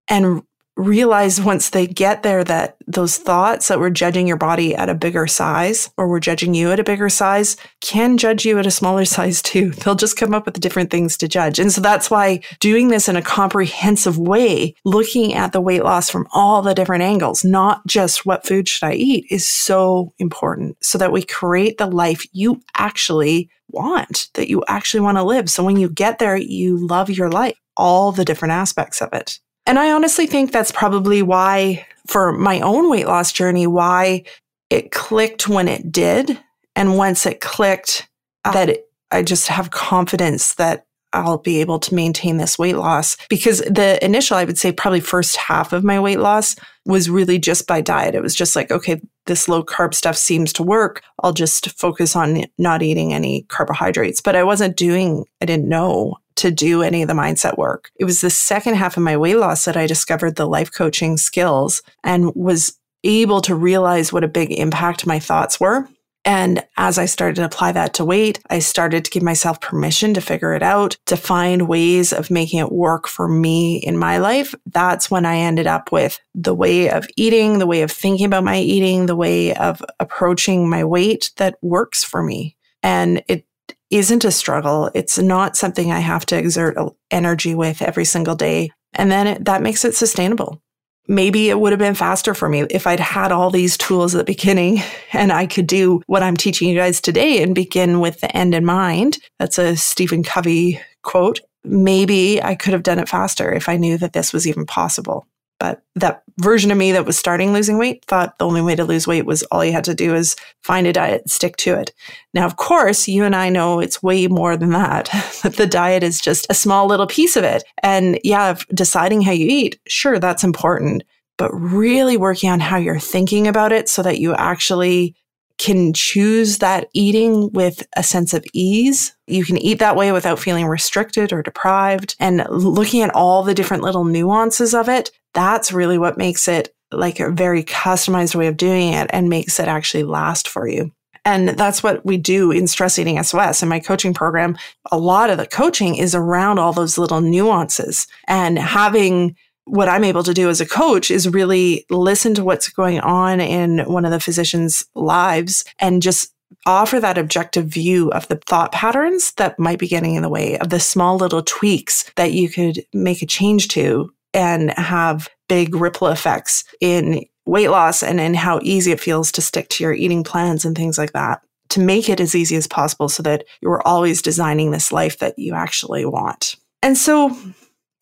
and 0.08 0.42
realize 0.76 1.40
once 1.40 1.70
they 1.70 1.86
get 1.86 2.22
there 2.22 2.44
that 2.44 2.76
those 2.86 3.16
thoughts 3.16 3.68
that 3.68 3.78
were 3.78 3.90
judging 3.90 4.26
your 4.26 4.36
body 4.36 4.74
at 4.74 4.90
a 4.90 4.94
bigger 4.94 5.26
size 5.26 5.90
or 5.96 6.06
were 6.06 6.20
judging 6.20 6.52
you 6.52 6.70
at 6.70 6.78
a 6.78 6.84
bigger 6.84 7.08
size 7.08 7.56
can 7.80 8.18
judge 8.18 8.44
you 8.44 8.58
at 8.58 8.66
a 8.66 8.70
smaller 8.70 9.04
size 9.16 9.40
too. 9.40 9.70
They'll 9.70 9.94
just 9.94 10.18
come 10.18 10.34
up 10.34 10.44
with 10.44 10.60
different 10.60 10.90
things 10.90 11.16
to 11.18 11.28
judge. 11.28 11.58
And 11.58 11.72
so 11.72 11.80
that's 11.80 12.10
why 12.10 12.40
doing 12.60 12.88
this 12.88 13.08
in 13.08 13.16
a 13.16 13.22
comprehensive 13.22 14.18
way, 14.18 14.74
looking 14.84 15.32
at 15.32 15.52
the 15.52 15.62
weight 15.62 15.82
loss 15.82 16.10
from 16.10 16.28
all 16.32 16.60
the 16.60 16.74
different 16.74 17.02
angles, 17.02 17.42
not 17.42 17.86
just 17.86 18.26
what 18.26 18.46
food 18.46 18.68
should 18.68 18.86
I 18.86 18.94
eat 18.94 19.24
is 19.30 19.48
so 19.48 20.12
important 20.18 20.76
so 20.82 20.98
that 20.98 21.12
we 21.12 21.22
create 21.22 21.78
the 21.78 21.86
life 21.86 22.26
you 22.32 22.60
actually 22.76 23.48
want, 23.68 24.28
that 24.34 24.48
you 24.48 24.62
actually 24.68 25.00
want 25.00 25.16
to 25.16 25.24
live. 25.24 25.48
So 25.48 25.64
when 25.64 25.78
you 25.78 25.88
get 25.88 26.18
there, 26.18 26.36
you 26.36 26.86
love 26.86 27.08
your 27.08 27.30
life, 27.30 27.56
all 27.76 28.12
the 28.12 28.24
different 28.24 28.52
aspects 28.52 29.00
of 29.00 29.12
it. 29.14 29.40
And 29.66 29.78
I 29.78 29.92
honestly 29.92 30.26
think 30.26 30.52
that's 30.52 30.72
probably 30.72 31.22
why, 31.22 31.86
for 32.06 32.32
my 32.32 32.60
own 32.60 32.88
weight 32.88 33.06
loss 33.06 33.32
journey, 33.32 33.66
why 33.66 34.24
it 34.70 34.92
clicked 34.92 35.48
when 35.48 35.68
it 35.68 35.90
did. 35.90 36.38
And 36.74 36.96
once 36.96 37.26
it 37.26 37.40
clicked, 37.40 38.08
that 38.44 38.68
it, 38.68 38.88
I 39.10 39.22
just 39.22 39.48
have 39.48 39.70
confidence 39.70 40.54
that 40.54 40.86
I'll 41.12 41.38
be 41.38 41.60
able 41.60 41.78
to 41.80 41.94
maintain 41.94 42.36
this 42.36 42.58
weight 42.58 42.76
loss 42.76 43.16
because 43.28 43.60
the 43.60 43.98
initial, 44.04 44.36
I 44.36 44.44
would 44.44 44.58
say, 44.58 44.70
probably 44.70 45.00
first 45.00 45.36
half 45.36 45.72
of 45.72 45.82
my 45.82 45.98
weight 45.98 46.18
loss 46.18 46.56
was 46.84 47.08
really 47.08 47.38
just 47.38 47.66
by 47.66 47.80
diet. 47.80 48.14
It 48.14 48.22
was 48.22 48.34
just 48.34 48.54
like, 48.54 48.70
okay, 48.70 49.00
this 49.24 49.48
low 49.48 49.64
carb 49.64 49.94
stuff 49.94 50.16
seems 50.16 50.52
to 50.54 50.62
work. 50.62 51.02
I'll 51.22 51.32
just 51.32 51.70
focus 51.78 52.14
on 52.14 52.44
not 52.58 52.82
eating 52.82 53.14
any 53.14 53.42
carbohydrates. 53.48 54.20
But 54.20 54.36
I 54.36 54.44
wasn't 54.44 54.76
doing, 54.76 55.24
I 55.40 55.46
didn't 55.46 55.68
know 55.68 56.18
to 56.36 56.50
do 56.50 56.82
any 56.82 57.02
of 57.02 57.08
the 57.08 57.14
mindset 57.14 57.58
work. 57.58 57.90
It 57.98 58.04
was 58.04 58.20
the 58.20 58.30
second 58.30 58.74
half 58.74 58.96
of 58.96 59.02
my 59.02 59.16
weight 59.16 59.36
loss 59.36 59.64
that 59.64 59.76
I 59.76 59.86
discovered 59.86 60.36
the 60.36 60.46
life 60.46 60.72
coaching 60.72 61.16
skills 61.16 61.82
and 62.04 62.34
was 62.34 62.78
able 63.04 63.40
to 63.42 63.54
realize 63.54 64.12
what 64.12 64.24
a 64.24 64.28
big 64.28 64.52
impact 64.52 65.06
my 65.06 65.18
thoughts 65.18 65.60
were. 65.60 65.88
And 66.26 66.64
as 66.76 66.98
I 66.98 67.04
started 67.04 67.36
to 67.36 67.44
apply 67.44 67.70
that 67.72 67.94
to 67.94 68.04
weight, 68.04 68.40
I 68.50 68.58
started 68.58 69.04
to 69.04 69.10
give 69.12 69.22
myself 69.22 69.60
permission 69.60 70.12
to 70.14 70.20
figure 70.20 70.54
it 70.54 70.62
out, 70.62 70.96
to 71.06 71.16
find 71.16 71.68
ways 71.68 72.12
of 72.12 72.32
making 72.32 72.58
it 72.58 72.72
work 72.72 73.06
for 73.06 73.28
me 73.28 73.76
in 73.76 73.96
my 73.96 74.18
life. 74.18 74.52
That's 74.66 75.08
when 75.08 75.24
I 75.24 75.36
ended 75.36 75.68
up 75.68 75.92
with 75.92 76.18
the 76.34 76.54
way 76.54 76.90
of 76.90 77.06
eating, 77.16 77.60
the 77.60 77.66
way 77.66 77.82
of 77.82 77.92
thinking 77.92 78.26
about 78.26 78.42
my 78.42 78.58
eating, 78.58 79.06
the 79.06 79.14
way 79.14 79.54
of 79.54 79.80
approaching 80.00 80.68
my 80.68 80.82
weight 80.82 81.30
that 81.36 81.58
works 81.62 82.02
for 82.02 82.24
me. 82.24 82.56
And 82.82 83.22
it 83.28 83.46
isn't 83.90 84.24
a 84.24 84.30
struggle. 84.30 84.90
It's 84.94 85.18
not 85.18 85.56
something 85.56 85.92
I 85.92 86.00
have 86.00 86.26
to 86.26 86.38
exert 86.38 86.76
energy 87.10 87.54
with 87.54 87.82
every 87.82 88.04
single 88.04 88.34
day. 88.34 88.70
And 88.94 89.10
then 89.10 89.26
it, 89.26 89.44
that 89.44 89.62
makes 89.62 89.84
it 89.84 89.94
sustainable. 89.94 90.60
Maybe 91.08 91.50
it 91.50 91.60
would 91.60 91.72
have 91.72 91.78
been 91.78 91.94
faster 91.94 92.34
for 92.34 92.48
me 92.48 92.62
if 92.62 92.86
I'd 92.86 92.98
had 92.98 93.30
all 93.30 93.50
these 93.50 93.76
tools 93.76 94.14
at 94.14 94.18
the 94.18 94.32
beginning 94.32 94.82
and 95.12 95.32
I 95.32 95.46
could 95.46 95.66
do 95.66 96.02
what 96.06 96.22
I'm 96.22 96.36
teaching 96.36 96.68
you 96.68 96.76
guys 96.76 97.00
today 97.00 97.42
and 97.42 97.54
begin 97.54 98.00
with 98.00 98.20
the 98.20 98.36
end 98.36 98.54
in 98.54 98.64
mind. 98.64 99.18
That's 99.38 99.58
a 99.58 99.76
Stephen 99.76 100.22
Covey 100.22 100.80
quote. 101.02 101.40
Maybe 101.62 102.42
I 102.42 102.54
could 102.54 102.72
have 102.72 102.82
done 102.82 102.98
it 102.98 103.08
faster 103.08 103.52
if 103.52 103.68
I 103.68 103.76
knew 103.76 103.98
that 103.98 104.12
this 104.12 104.32
was 104.32 104.46
even 104.46 104.66
possible. 104.66 105.26
But 105.58 105.82
that 105.94 106.22
version 106.38 106.70
of 106.70 106.76
me 106.76 106.92
that 106.92 107.06
was 107.06 107.16
starting 107.16 107.52
losing 107.52 107.78
weight 107.78 108.04
thought 108.04 108.38
the 108.38 108.46
only 108.46 108.60
way 108.60 108.76
to 108.76 108.84
lose 108.84 109.06
weight 109.06 109.24
was 109.24 109.42
all 109.44 109.64
you 109.64 109.72
had 109.72 109.84
to 109.84 109.94
do 109.94 110.14
is 110.14 110.36
find 110.62 110.86
a 110.86 110.92
diet, 110.92 111.30
stick 111.30 111.56
to 111.58 111.74
it. 111.74 111.92
Now, 112.34 112.44
of 112.44 112.56
course, 112.56 113.08
you 113.08 113.24
and 113.24 113.34
I 113.34 113.48
know 113.48 113.80
it's 113.80 114.02
way 114.02 114.26
more 114.26 114.56
than 114.56 114.70
that. 114.70 115.06
the 115.56 115.66
diet 115.66 116.02
is 116.02 116.20
just 116.20 116.46
a 116.50 116.54
small 116.54 116.86
little 116.86 117.06
piece 117.06 117.36
of 117.36 117.44
it. 117.44 117.64
And 117.82 118.18
yeah, 118.22 118.56
deciding 118.74 119.22
how 119.22 119.32
you 119.32 119.46
eat, 119.48 119.80
sure, 119.88 120.18
that's 120.18 120.44
important, 120.44 121.04
but 121.38 121.50
really 121.52 122.16
working 122.16 122.50
on 122.50 122.60
how 122.60 122.76
you're 122.76 122.98
thinking 122.98 123.48
about 123.48 123.72
it 123.72 123.88
so 123.88 124.02
that 124.02 124.18
you 124.18 124.34
actually 124.34 125.14
can 125.58 125.92
choose 125.92 126.58
that 126.58 126.88
eating 126.92 127.50
with 127.52 127.86
a 127.96 128.02
sense 128.02 128.34
of 128.34 128.44
ease. 128.52 129.16
You 129.26 129.44
can 129.44 129.56
eat 129.56 129.78
that 129.78 129.96
way 129.96 130.12
without 130.12 130.38
feeling 130.38 130.66
restricted 130.66 131.32
or 131.32 131.42
deprived 131.42 132.14
and 132.20 132.46
looking 132.50 133.02
at 133.02 133.14
all 133.14 133.42
the 133.42 133.54
different 133.54 133.82
little 133.82 134.04
nuances 134.04 134.74
of 134.74 134.88
it 134.88 135.10
that's 135.36 135.70
really 135.70 135.98
what 135.98 136.16
makes 136.16 136.48
it 136.48 136.74
like 136.90 137.20
a 137.20 137.30
very 137.30 137.62
customized 137.62 138.34
way 138.34 138.46
of 138.46 138.56
doing 138.56 138.94
it 138.94 139.08
and 139.12 139.28
makes 139.28 139.60
it 139.60 139.68
actually 139.68 140.02
last 140.02 140.48
for 140.48 140.66
you. 140.66 140.90
And 141.26 141.50
that's 141.50 141.82
what 141.82 142.04
we 142.06 142.16
do 142.16 142.50
in 142.50 142.66
Stress 142.66 142.98
Eating 142.98 143.22
SOS 143.22 143.62
in 143.62 143.68
my 143.68 143.78
coaching 143.78 144.14
program. 144.14 144.56
A 144.90 144.98
lot 144.98 145.28
of 145.28 145.36
the 145.36 145.46
coaching 145.46 145.96
is 145.96 146.14
around 146.14 146.58
all 146.58 146.72
those 146.72 146.96
little 146.96 147.20
nuances 147.20 148.06
and 148.26 148.58
having 148.58 149.36
what 149.66 149.88
I'm 149.88 150.04
able 150.04 150.22
to 150.22 150.32
do 150.32 150.48
as 150.48 150.60
a 150.60 150.66
coach 150.66 151.10
is 151.10 151.28
really 151.28 151.84
listen 151.90 152.34
to 152.34 152.44
what's 152.44 152.68
going 152.68 153.00
on 153.00 153.40
in 153.40 153.80
one 153.80 154.04
of 154.04 154.12
the 154.12 154.20
physician's 154.20 154.86
lives 154.94 155.64
and 155.78 156.00
just 156.00 156.32
offer 156.64 157.00
that 157.00 157.18
objective 157.18 157.66
view 157.66 158.10
of 158.12 158.26
the 158.28 158.36
thought 158.46 158.72
patterns 158.72 159.32
that 159.32 159.58
might 159.58 159.78
be 159.78 159.88
getting 159.88 160.14
in 160.14 160.22
the 160.22 160.28
way 160.28 160.56
of 160.58 160.70
the 160.70 160.80
small 160.80 161.16
little 161.16 161.42
tweaks 161.42 162.10
that 162.16 162.32
you 162.32 162.48
could 162.48 162.84
make 162.92 163.22
a 163.22 163.26
change 163.26 163.68
to 163.68 164.12
and 164.32 164.70
have 164.78 165.28
big 165.48 165.74
ripple 165.74 166.08
effects 166.08 166.64
in 166.80 167.24
weight 167.44 167.68
loss 167.68 168.02
and 168.02 168.20
in 168.20 168.34
how 168.34 168.60
easy 168.62 168.92
it 168.92 169.00
feels 169.00 169.32
to 169.32 169.42
stick 169.42 169.68
to 169.68 169.82
your 169.82 169.94
eating 169.94 170.22
plans 170.22 170.64
and 170.64 170.76
things 170.76 170.98
like 170.98 171.12
that 171.12 171.40
to 171.68 171.80
make 171.80 172.08
it 172.08 172.20
as 172.20 172.34
easy 172.34 172.56
as 172.56 172.66
possible 172.66 173.08
so 173.08 173.22
that 173.22 173.44
you're 173.60 173.82
always 173.86 174.22
designing 174.22 174.70
this 174.70 174.92
life 174.92 175.18
that 175.18 175.38
you 175.38 175.54
actually 175.54 176.04
want. 176.04 176.56
And 176.82 176.96
so 176.96 177.36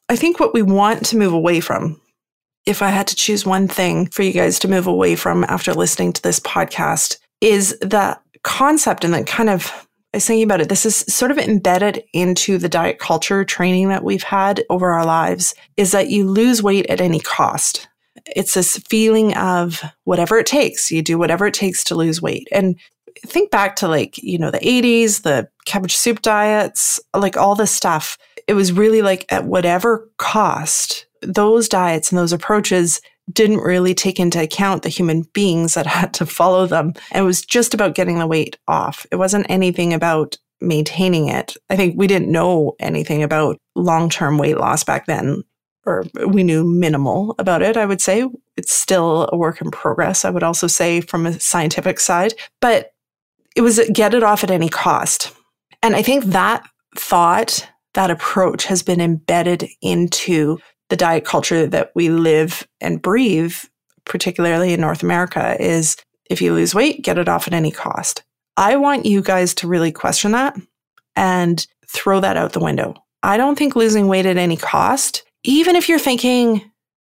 I 0.08 0.16
think 0.16 0.38
what 0.38 0.54
we 0.54 0.62
want 0.62 1.06
to 1.06 1.16
move 1.16 1.32
away 1.32 1.61
from, 1.61 2.00
if 2.66 2.82
I 2.82 2.88
had 2.88 3.06
to 3.08 3.16
choose 3.16 3.46
one 3.46 3.68
thing 3.68 4.06
for 4.08 4.23
you 4.23 4.32
guys 4.32 4.58
to 4.61 4.68
move 4.68 4.87
away 4.87 5.16
from 5.16 5.44
after 5.44 5.73
listening 5.73 6.12
to 6.14 6.23
this 6.23 6.40
podcast, 6.40 7.18
is 7.40 7.78
that 7.80 8.23
concept 8.42 9.04
and 9.04 9.14
that 9.14 9.26
kind 9.26 9.50
of 9.50 9.87
I 10.14 10.18
was 10.18 10.26
thinking 10.26 10.44
about 10.44 10.61
it. 10.61 10.68
This 10.68 10.87
is 10.87 10.94
sort 10.94 11.32
of 11.32 11.38
embedded 11.38 12.04
into 12.12 12.56
the 12.56 12.68
diet 12.68 13.00
culture 13.00 13.44
training 13.44 13.88
that 13.88 14.04
we've 14.04 14.23
had 14.23 14.62
over 14.70 14.92
our 14.92 15.04
lives 15.04 15.56
is 15.76 15.90
that 15.90 16.08
you 16.08 16.30
lose 16.30 16.62
weight 16.62 16.87
at 16.87 17.00
any 17.00 17.18
cost. 17.18 17.88
It's 18.37 18.54
this 18.54 18.78
feeling 18.88 19.37
of 19.37 19.82
whatever 20.04 20.38
it 20.38 20.46
takes. 20.46 20.92
You 20.92 21.02
do 21.02 21.18
whatever 21.18 21.49
it 21.49 21.54
takes 21.54 21.82
to 21.84 21.96
lose 21.96 22.23
weight. 22.23 22.46
And 22.52 22.78
think 23.26 23.50
back 23.50 23.75
to 23.76 23.88
like, 23.88 24.16
you 24.18 24.38
know, 24.38 24.52
the 24.52 24.58
80s, 24.58 25.23
the 25.23 25.49
cabbage 25.64 25.96
soup 25.96 26.23
diets, 26.23 27.00
like 27.12 27.37
all 27.37 27.56
this 27.56 27.73
stuff. 27.73 28.16
It 28.46 28.54
was 28.54 28.72
really 28.72 29.02
like 29.02 29.26
at 29.30 29.44
whatever 29.44 30.10
cost, 30.18 31.06
those 31.22 31.68
diets 31.68 32.10
and 32.10 32.18
those 32.18 32.32
approaches 32.32 33.00
didn't 33.32 33.60
really 33.60 33.94
take 33.94 34.20
into 34.20 34.42
account 34.42 34.82
the 34.82 34.88
human 34.88 35.22
beings 35.32 35.74
that 35.74 35.86
had 35.98 36.12
to 36.14 36.26
follow 36.26 36.66
them. 36.66 36.92
And 37.10 37.22
it 37.22 37.26
was 37.26 37.44
just 37.44 37.74
about 37.74 37.94
getting 37.94 38.18
the 38.18 38.26
weight 38.26 38.58
off. 38.68 39.06
It 39.10 39.16
wasn't 39.16 39.46
anything 39.48 39.92
about 39.92 40.36
maintaining 40.60 41.28
it. 41.28 41.56
I 41.70 41.76
think 41.76 41.96
we 41.96 42.06
didn't 42.06 42.32
know 42.32 42.74
anything 42.80 43.22
about 43.22 43.58
long 43.74 44.08
term 44.08 44.38
weight 44.38 44.56
loss 44.58 44.84
back 44.84 45.06
then, 45.06 45.42
or 45.84 46.04
we 46.26 46.42
knew 46.42 46.64
minimal 46.64 47.34
about 47.38 47.62
it, 47.62 47.76
I 47.76 47.86
would 47.86 48.00
say. 48.00 48.28
It's 48.56 48.74
still 48.74 49.28
a 49.32 49.36
work 49.36 49.60
in 49.60 49.70
progress, 49.70 50.24
I 50.24 50.30
would 50.30 50.42
also 50.42 50.66
say, 50.66 51.00
from 51.00 51.26
a 51.26 51.38
scientific 51.38 52.00
side. 52.00 52.34
But 52.60 52.92
it 53.54 53.60
was 53.60 53.80
get 53.92 54.14
it 54.14 54.22
off 54.22 54.44
at 54.44 54.50
any 54.50 54.68
cost. 54.68 55.32
And 55.82 55.94
I 55.94 56.02
think 56.02 56.24
that 56.26 56.64
thought, 56.96 57.68
that 57.94 58.10
approach 58.10 58.64
has 58.66 58.82
been 58.82 59.00
embedded 59.00 59.68
into 59.80 60.58
the 60.90 60.96
diet 60.96 61.24
culture 61.24 61.66
that 61.66 61.90
we 61.94 62.08
live 62.10 62.66
and 62.80 63.00
breathe, 63.00 63.56
particularly 64.04 64.72
in 64.72 64.80
North 64.80 65.02
America, 65.02 65.56
is 65.60 65.96
if 66.28 66.42
you 66.42 66.52
lose 66.52 66.74
weight, 66.74 67.02
get 67.02 67.18
it 67.18 67.28
off 67.28 67.46
at 67.46 67.54
any 67.54 67.70
cost. 67.70 68.22
I 68.56 68.76
want 68.76 69.06
you 69.06 69.22
guys 69.22 69.54
to 69.54 69.68
really 69.68 69.92
question 69.92 70.32
that 70.32 70.56
and 71.16 71.66
throw 71.88 72.20
that 72.20 72.36
out 72.36 72.52
the 72.52 72.60
window. 72.60 72.94
I 73.22 73.36
don't 73.36 73.56
think 73.56 73.74
losing 73.74 74.06
weight 74.06 74.26
at 74.26 74.36
any 74.36 74.56
cost, 74.56 75.24
even 75.44 75.76
if 75.76 75.88
you're 75.88 75.98
thinking, 75.98 76.70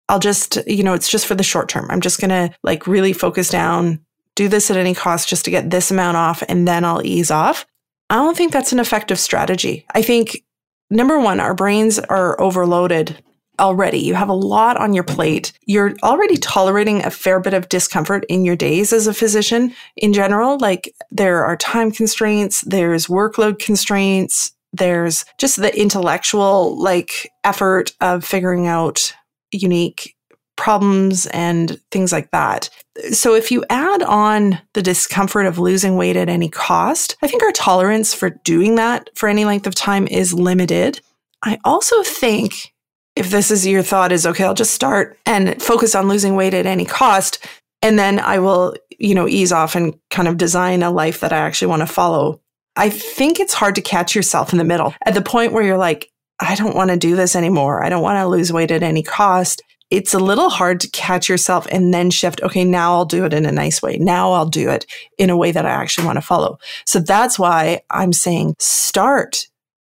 I'll 0.09 0.19
just, 0.19 0.59
you 0.67 0.83
know, 0.83 0.95
it's 0.95 1.11
just 1.11 1.27
for 1.27 1.35
the 1.35 1.43
short 1.43 1.69
term. 1.69 1.87
I'm 1.91 2.01
just 2.01 2.21
going 2.21 2.31
to 2.31 2.57
like 2.63 2.87
really 2.87 3.13
focus 3.13 3.49
down, 3.49 4.01
do 4.35 4.49
this 4.49 4.71
at 4.71 4.77
any 4.77 4.95
cost 4.95 5.29
just 5.29 5.45
to 5.47 5.51
get 5.51 5.71
this 5.71 5.91
amount 5.91 6.17
off, 6.17 6.43
and 6.49 6.67
then 6.69 6.85
I'll 6.85 7.05
ease 7.05 7.31
off. 7.31 7.67
I 8.09 8.17
don't 8.17 8.37
think 8.37 8.53
that's 8.53 8.73
an 8.73 8.79
effective 8.79 9.19
strategy. 9.19 9.85
I 9.93 10.03
think 10.03 10.43
number 10.91 11.19
one, 11.19 11.41
our 11.41 11.55
brains 11.55 11.99
are 11.99 12.41
overloaded 12.41 13.23
already. 13.59 13.99
You 13.99 14.15
have 14.15 14.29
a 14.29 14.35
lot 14.35 14.77
on 14.77 14.93
your 14.93 15.05
plate. 15.05 15.53
You're 15.67 15.95
already 16.03 16.37
tolerating 16.37 17.05
a 17.05 17.11
fair 17.11 17.41
bit 17.41 17.55
of 17.55 17.69
discomfort 17.69 18.25
in 18.29 18.45
your 18.45 18.57
days 18.57 18.93
as 18.93 19.07
a 19.07 19.15
physician 19.15 19.75
in 19.97 20.13
general. 20.13 20.59
Like 20.59 20.95
there 21.11 21.45
are 21.45 21.57
time 21.57 21.91
constraints, 21.91 22.61
there's 22.63 23.07
workload 23.07 23.59
constraints, 23.59 24.53
there's 24.73 25.25
just 25.39 25.57
the 25.57 25.79
intellectual 25.79 26.81
like 26.81 27.31
effort 27.45 27.93
of 28.01 28.25
figuring 28.25 28.67
out 28.67 29.15
unique 29.53 30.16
problems 30.57 31.27
and 31.27 31.81
things 31.91 32.13
like 32.13 32.31
that. 32.31 32.69
So 33.13 33.35
if 33.35 33.51
you 33.51 33.65
add 33.69 34.03
on 34.03 34.61
the 34.73 34.83
discomfort 34.83 35.47
of 35.47 35.59
losing 35.59 35.97
weight 35.97 36.17
at 36.17 36.29
any 36.29 36.49
cost, 36.49 37.17
I 37.23 37.29
think 37.29 37.43
our 37.43 37.53
tolerance 37.53 38.15
for 38.15 38.31
doing 38.31 38.77
that 38.77 39.11
for 39.15 39.29
any 39.29 39.45
length 39.45 39.67
of 39.67 39.75
time 39.75 40.09
is 40.09 40.33
limited. 40.33 41.01
I 41.45 41.59
also 41.65 42.03
think 42.03 42.73
if 43.15 43.31
this 43.31 43.51
is 43.51 43.67
your 43.67 43.83
thought 43.83 44.13
is 44.13 44.27
okay, 44.27 44.45
I'll 44.45 44.55
just 44.55 44.75
start 44.75 45.19
and 45.27 45.61
focus 45.63 45.95
on 45.95 46.09
losing 46.09 46.37
weight 46.37 46.55
at 46.55 46.67
any 46.67 46.85
cost. 46.85 47.47
And 47.83 47.99
then 47.99 48.19
I 48.19 48.39
will, 48.39 48.77
you 48.99 49.15
know, 49.15 49.29
ease 49.29 49.53
off 49.53 49.75
and 49.75 49.95
kind 50.11 50.29
of 50.29 50.37
design 50.37 50.83
a 50.83 50.91
life 50.91 51.21
that 51.21 51.33
I 51.33 51.39
actually 51.39 51.69
want 51.69 51.81
to 51.81 51.87
follow. 51.87 52.41
I 52.77 52.91
think 52.91 53.41
it's 53.41 53.55
hard 53.55 53.75
to 53.77 53.81
catch 53.81 54.15
yourself 54.15 54.53
in 54.53 54.59
the 54.59 54.65
middle 54.65 54.95
at 55.05 55.15
the 55.15 55.23
point 55.23 55.53
where 55.53 55.63
you're 55.63 55.79
like, 55.79 56.11
I 56.39 56.55
don't 56.55 56.77
want 56.77 56.91
to 56.91 56.97
do 56.99 57.17
this 57.17 57.35
anymore. 57.35 57.83
I 57.83 57.89
don't 57.89 58.03
want 58.03 58.19
to 58.19 58.27
lose 58.27 58.53
weight 58.53 58.71
at 58.71 58.83
any 58.83 59.03
cost. 59.03 59.63
It's 59.91 60.15
a 60.15 60.19
little 60.19 60.51
hard 60.51 60.81
to 60.81 60.91
catch 60.91 61.29
yourself 61.29 61.67
and 61.71 61.95
then 61.95 62.11
shift. 62.11 62.43
Okay, 62.43 62.65
now 62.65 62.95
I'll 62.95 63.05
do 63.05 63.25
it 63.25 63.33
in 63.33 63.47
a 63.47 63.53
nice 63.53 63.81
way. 63.81 63.99
Now 63.99 64.33
I'll 64.33 64.49
do 64.49 64.71
it 64.71 64.87
in 65.17 65.31
a 65.31 65.37
way 65.37 65.53
that 65.53 65.65
I 65.65 65.71
actually 65.71 66.07
want 66.07 66.17
to 66.17 66.23
follow. 66.23 66.59
So 66.87 66.99
that's 66.99 67.39
why 67.39 67.83
I'm 67.91 68.13
saying 68.13 68.57
start 68.59 69.47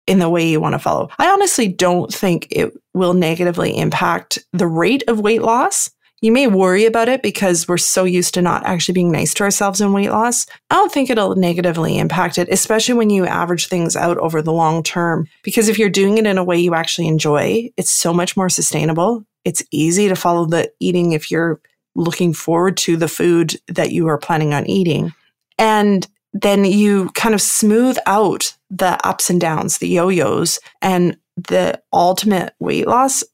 in 0.07 0.19
the 0.19 0.31
way 0.31 0.49
you 0.49 0.61
want 0.61 0.75
to 0.75 0.79
follow. 0.79 1.11
I 1.19 1.29
honestly 1.31 1.69
don't 1.69 2.13
think 2.13 2.49
it 2.51 2.73
will 2.95 3.15
negatively 3.15 3.77
impact 3.77 4.39
the 4.53 4.67
rate 4.67 5.05
of 5.09 5.21
weight 5.21 5.43
loss. 5.43 5.91
You 6.23 6.31
may 6.31 6.47
worry 6.47 6.87
about 6.87 7.09
it 7.09 7.21
because 7.21 7.67
we're 7.67 7.79
so 7.79 8.05
used 8.05 8.35
to 8.35 8.43
not 8.43 8.65
actually 8.65 8.93
being 8.93 9.11
nice 9.11 9.35
to 9.35 9.43
ourselves 9.43 9.81
in 9.81 9.93
weight 9.93 10.11
loss. 10.11 10.47
I 10.71 10.77
don't 10.77 10.93
think 10.93 11.11
it'll 11.11 11.35
negatively 11.35 11.99
impact 11.99 12.39
it, 12.39 12.49
especially 12.49 12.95
when 12.95 13.11
you 13.11 13.27
average 13.27 13.67
things 13.67 13.97
out 13.97 14.19
over 14.19 14.41
the 14.41 14.53
long 14.53 14.85
term. 14.85 15.27
Because 15.43 15.69
if 15.69 15.81
you're 15.81 15.91
doing 15.91 16.19
it 16.19 16.27
in 16.27 16.39
a 16.39 16.45
way 16.45 16.61
you 16.61 16.75
actually 16.75 17.09
enjoy, 17.09 17.71
it's 17.77 17.91
so 17.91 18.15
much 18.15 18.37
more 18.37 18.49
sustainable. 18.49 19.25
It's 19.45 19.65
easy 19.73 20.07
to 20.09 20.15
follow 20.15 20.47
the 20.47 20.73
eating 20.79 21.11
if 21.11 21.29
you're 21.29 21.61
looking 21.97 22.33
forward 22.33 22.77
to 22.79 22.97
the 22.97 23.09
food 23.09 23.57
that 23.67 23.91
you 23.91 24.07
are 24.07 24.17
planning 24.17 24.55
on 24.55 24.71
eating. 24.71 25.13
And 25.59 26.07
then 26.33 26.65
you 26.65 27.09
kind 27.11 27.35
of 27.35 27.43
smooth 27.43 27.99
out 28.07 28.57
the 28.71 28.97
ups 29.05 29.29
and 29.29 29.41
downs, 29.41 29.79
the 29.79 29.89
yo 29.89 30.09
yo's, 30.09 30.61
and 30.81 31.17
the 31.37 31.83
ultimate 31.93 32.55
weight 32.61 32.87
loss, 32.87 33.25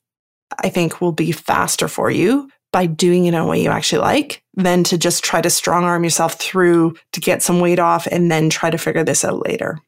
I 0.58 0.70
think, 0.70 1.02
will 1.02 1.12
be 1.12 1.32
faster 1.32 1.86
for 1.86 2.10
you 2.10 2.48
by 2.72 2.86
doing 2.86 3.24
it 3.24 3.28
in 3.28 3.34
a 3.34 3.46
way 3.46 3.62
you 3.62 3.70
actually 3.70 4.00
like 4.00 4.42
than 4.54 4.84
to 4.84 4.98
just 4.98 5.24
try 5.24 5.40
to 5.40 5.50
strong 5.50 5.84
arm 5.84 6.04
yourself 6.04 6.34
through 6.34 6.94
to 7.12 7.20
get 7.20 7.42
some 7.42 7.60
weight 7.60 7.78
off 7.78 8.06
and 8.06 8.30
then 8.30 8.50
try 8.50 8.70
to 8.70 8.78
figure 8.78 9.04
this 9.04 9.24
out 9.24 9.46
later. 9.46 9.78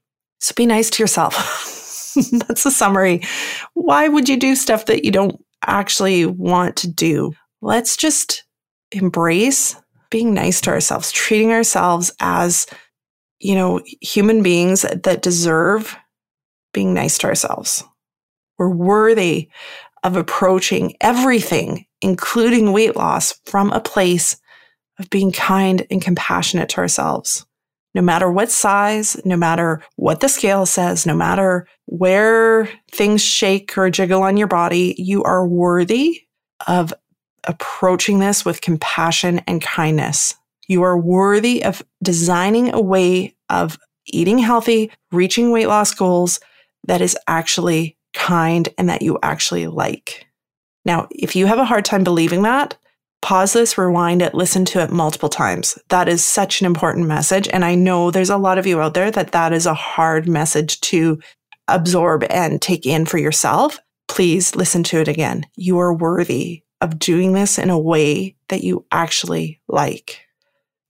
So 0.41 0.55
be 0.57 0.67
nice 0.67 0.89
to 0.91 1.03
yourself. 1.03 1.35
That's 2.33 2.65
the 2.65 2.71
summary. 2.71 3.23
Why 3.75 4.09
would 4.09 4.29
you 4.29 4.39
do 4.39 4.55
stuff 4.55 4.87
that 4.87 5.05
you 5.05 5.11
don't 5.11 5.43
actually 5.67 6.25
want 6.27 6.77
to 6.77 6.89
do? 6.89 7.35
Let's 7.61 7.97
just 7.97 8.45
embrace 8.93 9.77
being 10.11 10.35
nice 10.35 10.61
to 10.63 10.71
ourselves, 10.71 11.13
treating 11.13 11.53
ourselves 11.53 12.13
as, 12.21 12.67
you 13.39 13.55
know, 13.55 13.81
human 14.01 14.43
beings 14.43 14.83
that 14.83 15.23
deserve 15.23 15.97
being 16.73 16.95
nice 16.95 17.19
to 17.19 17.27
ourselves. 17.27 17.85
We're 18.59 18.71
worthy 18.71 19.51
of 20.03 20.17
approaching 20.17 20.97
everything 21.01 21.87
including 22.01 22.73
weight 22.73 22.97
loss, 22.97 23.39
from 23.45 23.71
a 23.73 23.81
place 23.81 24.37
of 24.99 25.11
being 25.11 25.33
kind 25.33 25.87
and 25.91 26.03
compassionate 26.03 26.69
to 26.71 26.79
ourselves. 26.79 27.47
No 27.95 28.03
matter 28.03 28.31
what 28.31 28.51
size, 28.51 29.21
no 29.25 29.37
matter 29.37 29.83
what 29.97 30.21
the 30.21 30.29
scale 30.29 30.65
says, 30.65 31.07
no 31.07 31.15
matter 31.15 31.67
where 31.87 32.69
things 32.93 33.23
shake 33.23 33.77
or 33.77 33.91
jiggle 33.91 34.23
on 34.23 34.37
your 34.37 34.47
body, 34.47 34.95
you 34.97 35.25
are 35.25 35.47
worthy 35.47 36.23
of 36.69 36.95
approaching 37.45 38.21
this 38.21 38.45
with 38.45 38.61
compassion 38.61 39.41
and 39.47 39.61
kindness. 39.61 40.35
You 40.69 40.83
are 40.83 40.97
worthy 40.97 41.65
of 41.65 41.83
designing 42.03 42.73
a 42.73 42.81
way 42.81 43.35
of 43.49 43.79
eating 44.07 44.39
healthy, 44.39 44.93
reaching 45.11 45.51
weight 45.51 45.67
loss 45.67 45.93
goals 45.93 46.39
that 46.87 47.01
is 47.01 47.17
actually 47.27 47.97
kind 48.13 48.69
and 48.79 48.89
that 48.89 49.03
you 49.03 49.19
actually 49.23 49.67
like. 49.67 50.27
Now, 50.85 51.09
if 51.11 51.37
you 51.37 51.47
have 51.47 51.59
a 51.59 51.65
hard 51.65 51.85
time 51.85 52.05
believing 52.05 52.43
that, 52.43 52.77
pause 53.23 53.53
this, 53.53 53.77
rewind 53.77 54.23
it, 54.23 54.35
listen 54.35 54.65
to 54.67 54.83
it 54.83 54.91
multiple 54.91 55.29
times. 55.29 55.79
That 55.89 56.09
is 56.09 56.25
such 56.25 56.61
an 56.61 56.67
important 56.67 57.07
message. 57.07 57.49
And 57.49 57.65
I 57.65 57.75
know 57.75 58.11
there's 58.11 58.31
a 58.31 58.39
lot 58.39 58.59
of 58.59 58.67
you 58.67 58.81
out 58.81 58.95
there 58.95 59.11
that 59.11 59.33
that 59.33 59.53
is 59.53 59.67
a 59.67 59.75
hard 59.75 60.29
message 60.29 60.81
to 60.83 61.21
absorb 61.69 62.25
and 62.31 62.61
take 62.61 62.87
in 62.87 63.07
for 63.07 63.19
yourself. 63.19 63.79
Please 64.09 64.57
listen 64.57 64.83
to 64.85 64.99
it 64.99 65.09
again. 65.09 65.47
You 65.57 65.79
are 65.79 65.95
worthy 65.95 66.65
of 66.81 66.99
doing 66.99 67.35
this 67.35 67.59
in 67.59 67.71
a 67.71 67.79
way 67.79 68.37
that 68.49 68.65
you 68.65 68.87
actually 68.91 69.61
like. 69.69 70.21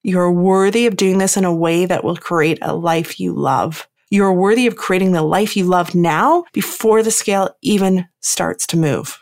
You're 0.03 0.33
worthy 0.33 0.87
of 0.87 0.97
doing 0.97 1.19
this 1.19 1.37
in 1.37 1.45
a 1.45 1.55
way 1.55 1.85
that 1.85 2.05
will 2.05 2.17
create 2.17 2.59
a 2.63 2.75
life 2.75 3.21
you 3.21 3.35
love. 3.35 3.87
You're 4.11 4.33
worthy 4.33 4.67
of 4.67 4.77
creating 4.77 5.13
the 5.13 5.23
life 5.23 5.57
you 5.57 5.65
love 5.65 5.95
now 5.95 6.45
before 6.53 7.03
the 7.03 7.13
scale 7.13 7.57
even 7.63 8.09
starts 8.21 8.67
to 8.69 8.77
move. 8.77 9.19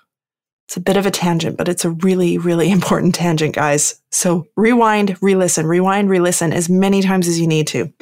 It's 0.67 0.77
a 0.77 0.81
bit 0.81 0.97
of 0.97 1.07
a 1.07 1.11
tangent, 1.11 1.57
but 1.57 1.69
it's 1.69 1.85
a 1.85 1.91
really, 1.91 2.39
really 2.39 2.71
important 2.73 3.15
tangent, 3.15 3.55
guys. 3.55 4.01
So 4.11 4.47
rewind, 4.57 5.17
re 5.23 5.35
listen, 5.35 5.67
rewind, 5.67 6.11
re 6.11 6.21
listen 6.21 6.53
as 6.53 6.69
many 6.69 7.03
times 7.03 7.29
as 7.29 7.39
you 7.39 7.47
need 7.47 7.67
to. 7.69 7.93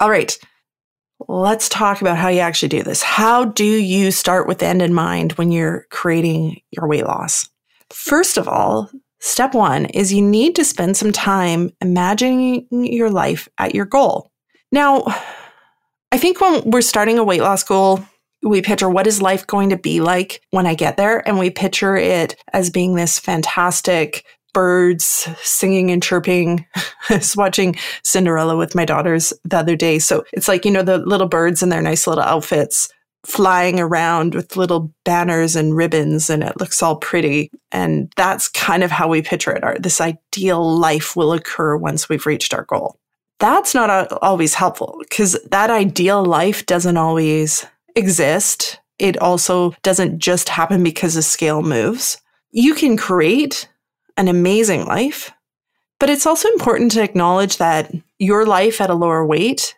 All 0.00 0.10
right, 0.10 0.36
let's 1.28 1.68
talk 1.68 2.00
about 2.00 2.16
how 2.16 2.28
you 2.28 2.40
actually 2.40 2.68
do 2.68 2.82
this. 2.82 3.02
How 3.02 3.44
do 3.44 3.64
you 3.64 4.10
start 4.10 4.48
with 4.48 4.58
the 4.58 4.66
end 4.66 4.82
in 4.82 4.92
mind 4.92 5.32
when 5.32 5.52
you're 5.52 5.86
creating 5.90 6.60
your 6.70 6.88
weight 6.88 7.06
loss? 7.06 7.48
First 7.90 8.36
of 8.36 8.48
all, 8.48 8.90
step 9.20 9.54
one 9.54 9.86
is 9.86 10.12
you 10.12 10.22
need 10.22 10.56
to 10.56 10.64
spend 10.64 10.96
some 10.96 11.12
time 11.12 11.70
imagining 11.80 12.66
your 12.70 13.10
life 13.10 13.48
at 13.58 13.74
your 13.74 13.84
goal. 13.84 14.30
Now, 14.72 15.04
I 16.14 16.16
think 16.16 16.40
when 16.40 16.70
we're 16.70 16.80
starting 16.80 17.18
a 17.18 17.24
weight 17.24 17.40
loss 17.40 17.64
goal, 17.64 17.98
we 18.40 18.62
picture 18.62 18.88
what 18.88 19.08
is 19.08 19.20
life 19.20 19.44
going 19.48 19.70
to 19.70 19.76
be 19.76 20.00
like 20.00 20.40
when 20.52 20.64
I 20.64 20.76
get 20.76 20.96
there. 20.96 21.26
And 21.26 21.40
we 21.40 21.50
picture 21.50 21.96
it 21.96 22.36
as 22.52 22.70
being 22.70 22.94
this 22.94 23.18
fantastic 23.18 24.24
birds 24.52 25.28
singing 25.42 25.90
and 25.90 26.00
chirping. 26.00 26.64
I 27.10 27.16
was 27.16 27.36
watching 27.36 27.74
Cinderella 28.04 28.56
with 28.56 28.76
my 28.76 28.84
daughters 28.84 29.32
the 29.42 29.58
other 29.58 29.74
day. 29.74 29.98
So 29.98 30.22
it's 30.32 30.46
like, 30.46 30.64
you 30.64 30.70
know, 30.70 30.84
the 30.84 30.98
little 30.98 31.26
birds 31.26 31.64
in 31.64 31.68
their 31.68 31.82
nice 31.82 32.06
little 32.06 32.22
outfits 32.22 32.88
flying 33.26 33.80
around 33.80 34.36
with 34.36 34.56
little 34.56 34.94
banners 35.04 35.56
and 35.56 35.76
ribbons 35.76 36.30
and 36.30 36.44
it 36.44 36.60
looks 36.60 36.80
all 36.80 36.94
pretty. 36.94 37.50
And 37.72 38.12
that's 38.14 38.46
kind 38.46 38.84
of 38.84 38.92
how 38.92 39.08
we 39.08 39.20
picture 39.20 39.50
it. 39.50 39.64
Our, 39.64 39.78
this 39.80 40.00
ideal 40.00 40.78
life 40.78 41.16
will 41.16 41.32
occur 41.32 41.76
once 41.76 42.08
we've 42.08 42.24
reached 42.24 42.54
our 42.54 42.66
goal. 42.66 43.00
That's 43.40 43.74
not 43.74 44.12
always 44.22 44.54
helpful 44.54 44.96
because 45.00 45.36
that 45.50 45.70
ideal 45.70 46.24
life 46.24 46.66
doesn't 46.66 46.96
always 46.96 47.66
exist. 47.96 48.80
It 48.98 49.18
also 49.18 49.74
doesn't 49.82 50.18
just 50.18 50.48
happen 50.48 50.82
because 50.82 51.14
the 51.14 51.22
scale 51.22 51.62
moves. 51.62 52.18
You 52.52 52.74
can 52.74 52.96
create 52.96 53.68
an 54.16 54.28
amazing 54.28 54.86
life, 54.86 55.32
but 55.98 56.10
it's 56.10 56.26
also 56.26 56.48
important 56.50 56.92
to 56.92 57.02
acknowledge 57.02 57.56
that 57.56 57.92
your 58.18 58.46
life 58.46 58.80
at 58.80 58.90
a 58.90 58.94
lower 58.94 59.26
weight 59.26 59.76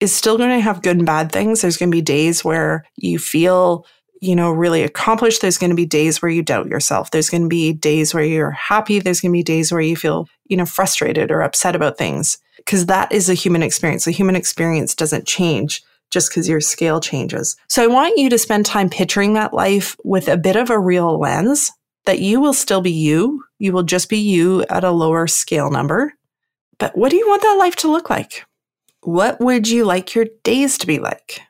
is 0.00 0.14
still 0.14 0.36
going 0.36 0.50
to 0.50 0.60
have 0.60 0.82
good 0.82 0.96
and 0.96 1.06
bad 1.06 1.30
things. 1.30 1.62
There's 1.62 1.76
going 1.76 1.90
to 1.90 1.96
be 1.96 2.02
days 2.02 2.44
where 2.44 2.84
you 2.96 3.18
feel, 3.18 3.86
you 4.20 4.34
know, 4.34 4.50
really 4.50 4.82
accomplished. 4.82 5.40
There's 5.40 5.58
going 5.58 5.70
to 5.70 5.76
be 5.76 5.86
days 5.86 6.20
where 6.20 6.30
you 6.30 6.42
doubt 6.42 6.66
yourself. 6.66 7.12
There's 7.12 7.30
going 7.30 7.44
to 7.44 7.48
be 7.48 7.72
days 7.72 8.12
where 8.12 8.24
you're 8.24 8.50
happy. 8.50 8.98
There's 8.98 9.20
going 9.20 9.32
to 9.32 9.38
be 9.38 9.44
days 9.44 9.70
where 9.70 9.80
you 9.80 9.96
feel, 9.96 10.28
you 10.46 10.56
know, 10.56 10.66
frustrated 10.66 11.30
or 11.30 11.40
upset 11.40 11.76
about 11.76 11.96
things 11.96 12.38
because 12.66 12.86
that 12.86 13.10
is 13.12 13.30
a 13.30 13.34
human 13.34 13.62
experience. 13.62 14.04
The 14.04 14.10
human 14.10 14.36
experience 14.36 14.94
doesn't 14.94 15.26
change 15.26 15.82
just 16.10 16.30
because 16.30 16.48
your 16.48 16.60
scale 16.60 17.00
changes. 17.00 17.56
So 17.68 17.82
I 17.82 17.86
want 17.86 18.18
you 18.18 18.28
to 18.28 18.38
spend 18.38 18.66
time 18.66 18.90
picturing 18.90 19.34
that 19.34 19.54
life 19.54 19.96
with 20.04 20.28
a 20.28 20.36
bit 20.36 20.56
of 20.56 20.68
a 20.68 20.78
real 20.78 21.18
lens 21.18 21.72
that 22.04 22.18
you 22.18 22.40
will 22.40 22.52
still 22.52 22.80
be 22.80 22.90
you. 22.90 23.44
You 23.58 23.72
will 23.72 23.82
just 23.82 24.08
be 24.08 24.18
you 24.18 24.64
at 24.68 24.84
a 24.84 24.90
lower 24.90 25.26
scale 25.26 25.70
number. 25.70 26.12
But 26.78 26.96
what 26.96 27.10
do 27.10 27.16
you 27.16 27.26
want 27.28 27.42
that 27.42 27.56
life 27.58 27.76
to 27.76 27.90
look 27.90 28.10
like? 28.10 28.44
What 29.00 29.40
would 29.40 29.68
you 29.68 29.84
like 29.84 30.14
your 30.14 30.26
days 30.42 30.76
to 30.78 30.86
be 30.86 30.98
like? 30.98 31.40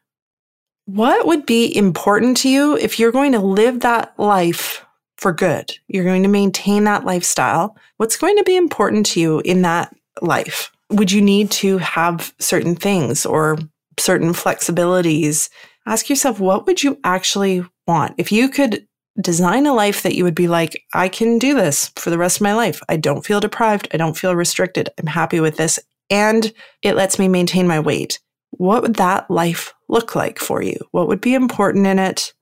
What 0.84 1.26
would 1.26 1.46
be 1.46 1.74
important 1.76 2.36
to 2.38 2.48
you 2.48 2.76
if 2.76 2.98
you're 2.98 3.12
going 3.12 3.32
to 3.32 3.40
live 3.40 3.80
that 3.80 4.14
life 4.18 4.84
for 5.16 5.32
good? 5.32 5.76
You're 5.88 6.04
going 6.04 6.22
to 6.22 6.28
maintain 6.28 6.84
that 6.84 7.04
lifestyle. 7.04 7.76
What's 7.96 8.16
going 8.16 8.36
to 8.36 8.44
be 8.44 8.56
important 8.56 9.06
to 9.06 9.20
you 9.20 9.40
in 9.40 9.62
that 9.62 9.94
life? 10.22 10.70
Would 10.90 11.10
you 11.10 11.20
need 11.20 11.50
to 11.52 11.78
have 11.78 12.34
certain 12.38 12.76
things 12.76 13.26
or 13.26 13.58
certain 13.98 14.32
flexibilities, 14.32 15.48
ask 15.86 16.08
yourself, 16.08 16.38
what 16.40 16.66
would 16.66 16.82
you 16.82 16.98
actually 17.04 17.64
want? 17.86 18.14
If 18.18 18.30
you 18.30 18.48
could 18.48 18.86
design 19.20 19.66
a 19.66 19.74
life 19.74 20.02
that 20.02 20.14
you 20.14 20.24
would 20.24 20.34
be 20.34 20.48
like, 20.48 20.82
I 20.92 21.08
can 21.08 21.38
do 21.38 21.54
this 21.54 21.90
for 21.96 22.10
the 22.10 22.18
rest 22.18 22.38
of 22.38 22.42
my 22.42 22.54
life. 22.54 22.82
I 22.88 22.96
don't 22.96 23.24
feel 23.24 23.40
deprived. 23.40 23.88
I 23.92 23.96
don't 23.96 24.16
feel 24.16 24.36
restricted. 24.36 24.90
I'm 24.98 25.06
happy 25.06 25.40
with 25.40 25.56
this. 25.56 25.78
And 26.10 26.52
it 26.82 26.94
lets 26.94 27.18
me 27.18 27.26
maintain 27.26 27.66
my 27.66 27.80
weight. 27.80 28.20
What 28.50 28.82
would 28.82 28.96
that 28.96 29.30
life 29.30 29.74
look 29.88 30.14
like 30.14 30.38
for 30.38 30.62
you? 30.62 30.76
What 30.90 31.08
would 31.08 31.20
be 31.20 31.34
important 31.34 31.86
in 31.86 31.98
it? 31.98 32.32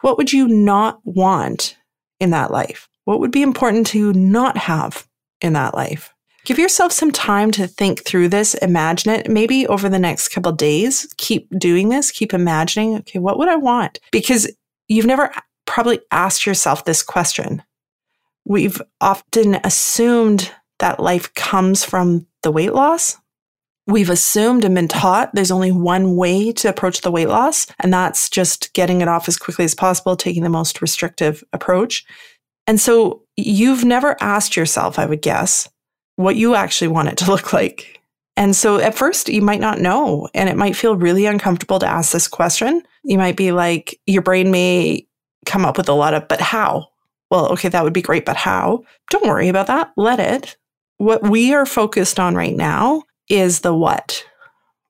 What 0.00 0.18
would 0.18 0.32
you 0.32 0.48
not 0.48 1.00
want 1.04 1.76
in 2.18 2.30
that 2.30 2.50
life? 2.50 2.88
What 3.04 3.20
would 3.20 3.30
be 3.30 3.42
important 3.42 3.86
to 3.88 4.12
not 4.12 4.56
have 4.58 5.06
in 5.40 5.54
that 5.54 5.74
life? 5.74 6.14
Give 6.44 6.58
yourself 6.58 6.92
some 6.92 7.10
time 7.10 7.50
to 7.52 7.66
think 7.66 8.04
through 8.04 8.28
this, 8.28 8.54
imagine 8.54 9.12
it. 9.12 9.30
Maybe 9.30 9.66
over 9.66 9.88
the 9.88 9.98
next 9.98 10.28
couple 10.28 10.52
days, 10.52 11.12
keep 11.18 11.48
doing 11.58 11.90
this, 11.90 12.10
keep 12.10 12.32
imagining, 12.32 12.96
okay, 12.96 13.18
what 13.18 13.38
would 13.38 13.48
I 13.48 13.56
want? 13.56 14.00
Because 14.10 14.50
you've 14.88 15.06
never 15.06 15.30
probably 15.66 16.00
asked 16.10 16.46
yourself 16.46 16.84
this 16.84 17.02
question. 17.02 17.62
We've 18.44 18.80
often 19.00 19.56
assumed 19.64 20.50
that 20.78 20.98
life 20.98 21.32
comes 21.34 21.84
from 21.84 22.26
the 22.42 22.50
weight 22.50 22.72
loss. 22.72 23.18
We've 23.86 24.10
assumed 24.10 24.64
and 24.64 24.74
been 24.74 24.88
taught 24.88 25.34
there's 25.34 25.50
only 25.50 25.72
one 25.72 26.16
way 26.16 26.52
to 26.52 26.68
approach 26.68 27.02
the 27.02 27.10
weight 27.10 27.28
loss, 27.28 27.66
and 27.80 27.92
that's 27.92 28.30
just 28.30 28.72
getting 28.72 29.00
it 29.00 29.08
off 29.08 29.28
as 29.28 29.36
quickly 29.36 29.64
as 29.64 29.74
possible, 29.74 30.16
taking 30.16 30.42
the 30.42 30.48
most 30.48 30.80
restrictive 30.80 31.44
approach. 31.52 32.04
And 32.66 32.80
so 32.80 33.24
you've 33.36 33.84
never 33.84 34.16
asked 34.20 34.56
yourself, 34.56 34.98
I 34.98 35.06
would 35.06 35.22
guess, 35.22 35.68
what 36.20 36.36
you 36.36 36.54
actually 36.54 36.88
want 36.88 37.08
it 37.08 37.16
to 37.18 37.30
look 37.30 37.52
like. 37.52 38.00
And 38.36 38.54
so 38.54 38.78
at 38.78 38.94
first, 38.94 39.28
you 39.28 39.42
might 39.42 39.60
not 39.60 39.80
know, 39.80 40.28
and 40.34 40.48
it 40.48 40.56
might 40.56 40.76
feel 40.76 40.96
really 40.96 41.26
uncomfortable 41.26 41.78
to 41.78 41.86
ask 41.86 42.12
this 42.12 42.28
question. 42.28 42.82
You 43.02 43.18
might 43.18 43.36
be 43.36 43.52
like, 43.52 44.00
your 44.06 44.22
brain 44.22 44.50
may 44.50 45.06
come 45.46 45.64
up 45.64 45.76
with 45.76 45.88
a 45.88 45.94
lot 45.94 46.14
of, 46.14 46.28
but 46.28 46.40
how? 46.40 46.88
Well, 47.30 47.48
okay, 47.52 47.68
that 47.68 47.84
would 47.84 47.92
be 47.92 48.02
great, 48.02 48.24
but 48.24 48.36
how? 48.36 48.84
Don't 49.10 49.26
worry 49.26 49.48
about 49.48 49.66
that. 49.66 49.92
Let 49.96 50.20
it. 50.20 50.56
What 50.98 51.22
we 51.22 51.54
are 51.54 51.66
focused 51.66 52.20
on 52.20 52.34
right 52.34 52.54
now 52.54 53.02
is 53.28 53.60
the 53.60 53.74
what. 53.74 54.24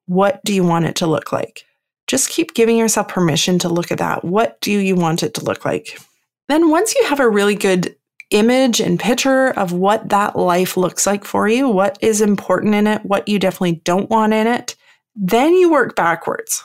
What 0.07 0.41
do 0.45 0.53
you 0.53 0.65
want 0.65 0.87
it 0.87 0.97
to 0.97 1.07
look 1.07 1.33
like? 1.33 1.65
Just 2.07 2.31
keep 2.31 2.55
giving 2.55 2.77
yourself 2.77 3.09
permission 3.09 3.59
to 3.61 3.69
look 3.69 3.93
at 3.93 3.99
that. 3.99 4.25
What 4.25 4.61
do 4.61 4.73
you 4.73 4.97
want 4.97 5.23
it 5.23 5.35
to 5.35 5.45
look 5.45 5.65
like? 5.65 6.01
Then, 6.49 6.71
once 6.71 6.95
you 6.97 7.05
have 7.07 7.21
a 7.21 7.29
really 7.29 7.55
good 7.55 7.95
image 8.31 8.81
and 8.81 8.99
picture 8.99 9.49
of 9.51 9.73
what 9.73 10.09
that 10.09 10.37
life 10.37 10.77
looks 10.77 11.07
like 11.07 11.25
for 11.25 11.49
you, 11.49 11.69
what 11.69 11.99
is 12.01 12.21
important 12.21 12.75
in 12.75 12.87
it, 12.87 13.05
what 13.05 13.29
you 13.29 13.39
definitely 13.39 13.81
don't 13.85 14.11
want 14.11 14.33
in 14.33 14.47
it, 14.47 14.77
then 15.15 15.53
you 15.55 15.71
work 15.71 15.97
backwards. 15.97 16.63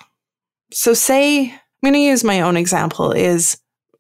So, 0.72 0.94
say, 0.94 1.52
I'm 1.52 1.60
going 1.84 1.94
to 1.94 2.00
use 2.00 2.24
my 2.24 2.42
own 2.42 2.58
example 2.58 3.12
is 3.12 3.58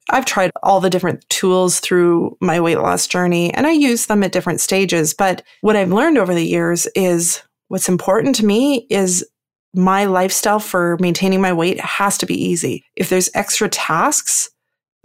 I've 0.10 0.26
tried 0.26 0.52
all 0.62 0.80
the 0.80 0.90
different 0.90 1.28
tools 1.30 1.80
through 1.80 2.38
my 2.40 2.60
weight 2.60 2.78
loss 2.78 3.08
journey 3.08 3.54
and 3.54 3.66
I 3.66 3.72
use 3.72 4.06
them 4.06 4.24
at 4.24 4.32
different 4.32 4.62
stages. 4.62 5.14
But 5.14 5.42
what 5.62 5.76
I've 5.76 5.92
learned 5.92 6.18
over 6.18 6.34
the 6.34 6.46
years 6.46 6.88
is 6.96 7.42
what's 7.70 7.90
important 7.90 8.36
to 8.36 8.46
me 8.46 8.86
is 8.90 9.26
my 9.74 10.06
lifestyle 10.06 10.60
for 10.60 10.98
maintaining 11.00 11.42
my 11.42 11.54
weight 11.54 11.80
has 11.80 12.18
to 12.20 12.26
be 12.26 12.42
easy. 12.42 12.84
If 12.96 13.10
there's 13.10 13.30
extra 13.34 13.68
tasks, 13.68 14.50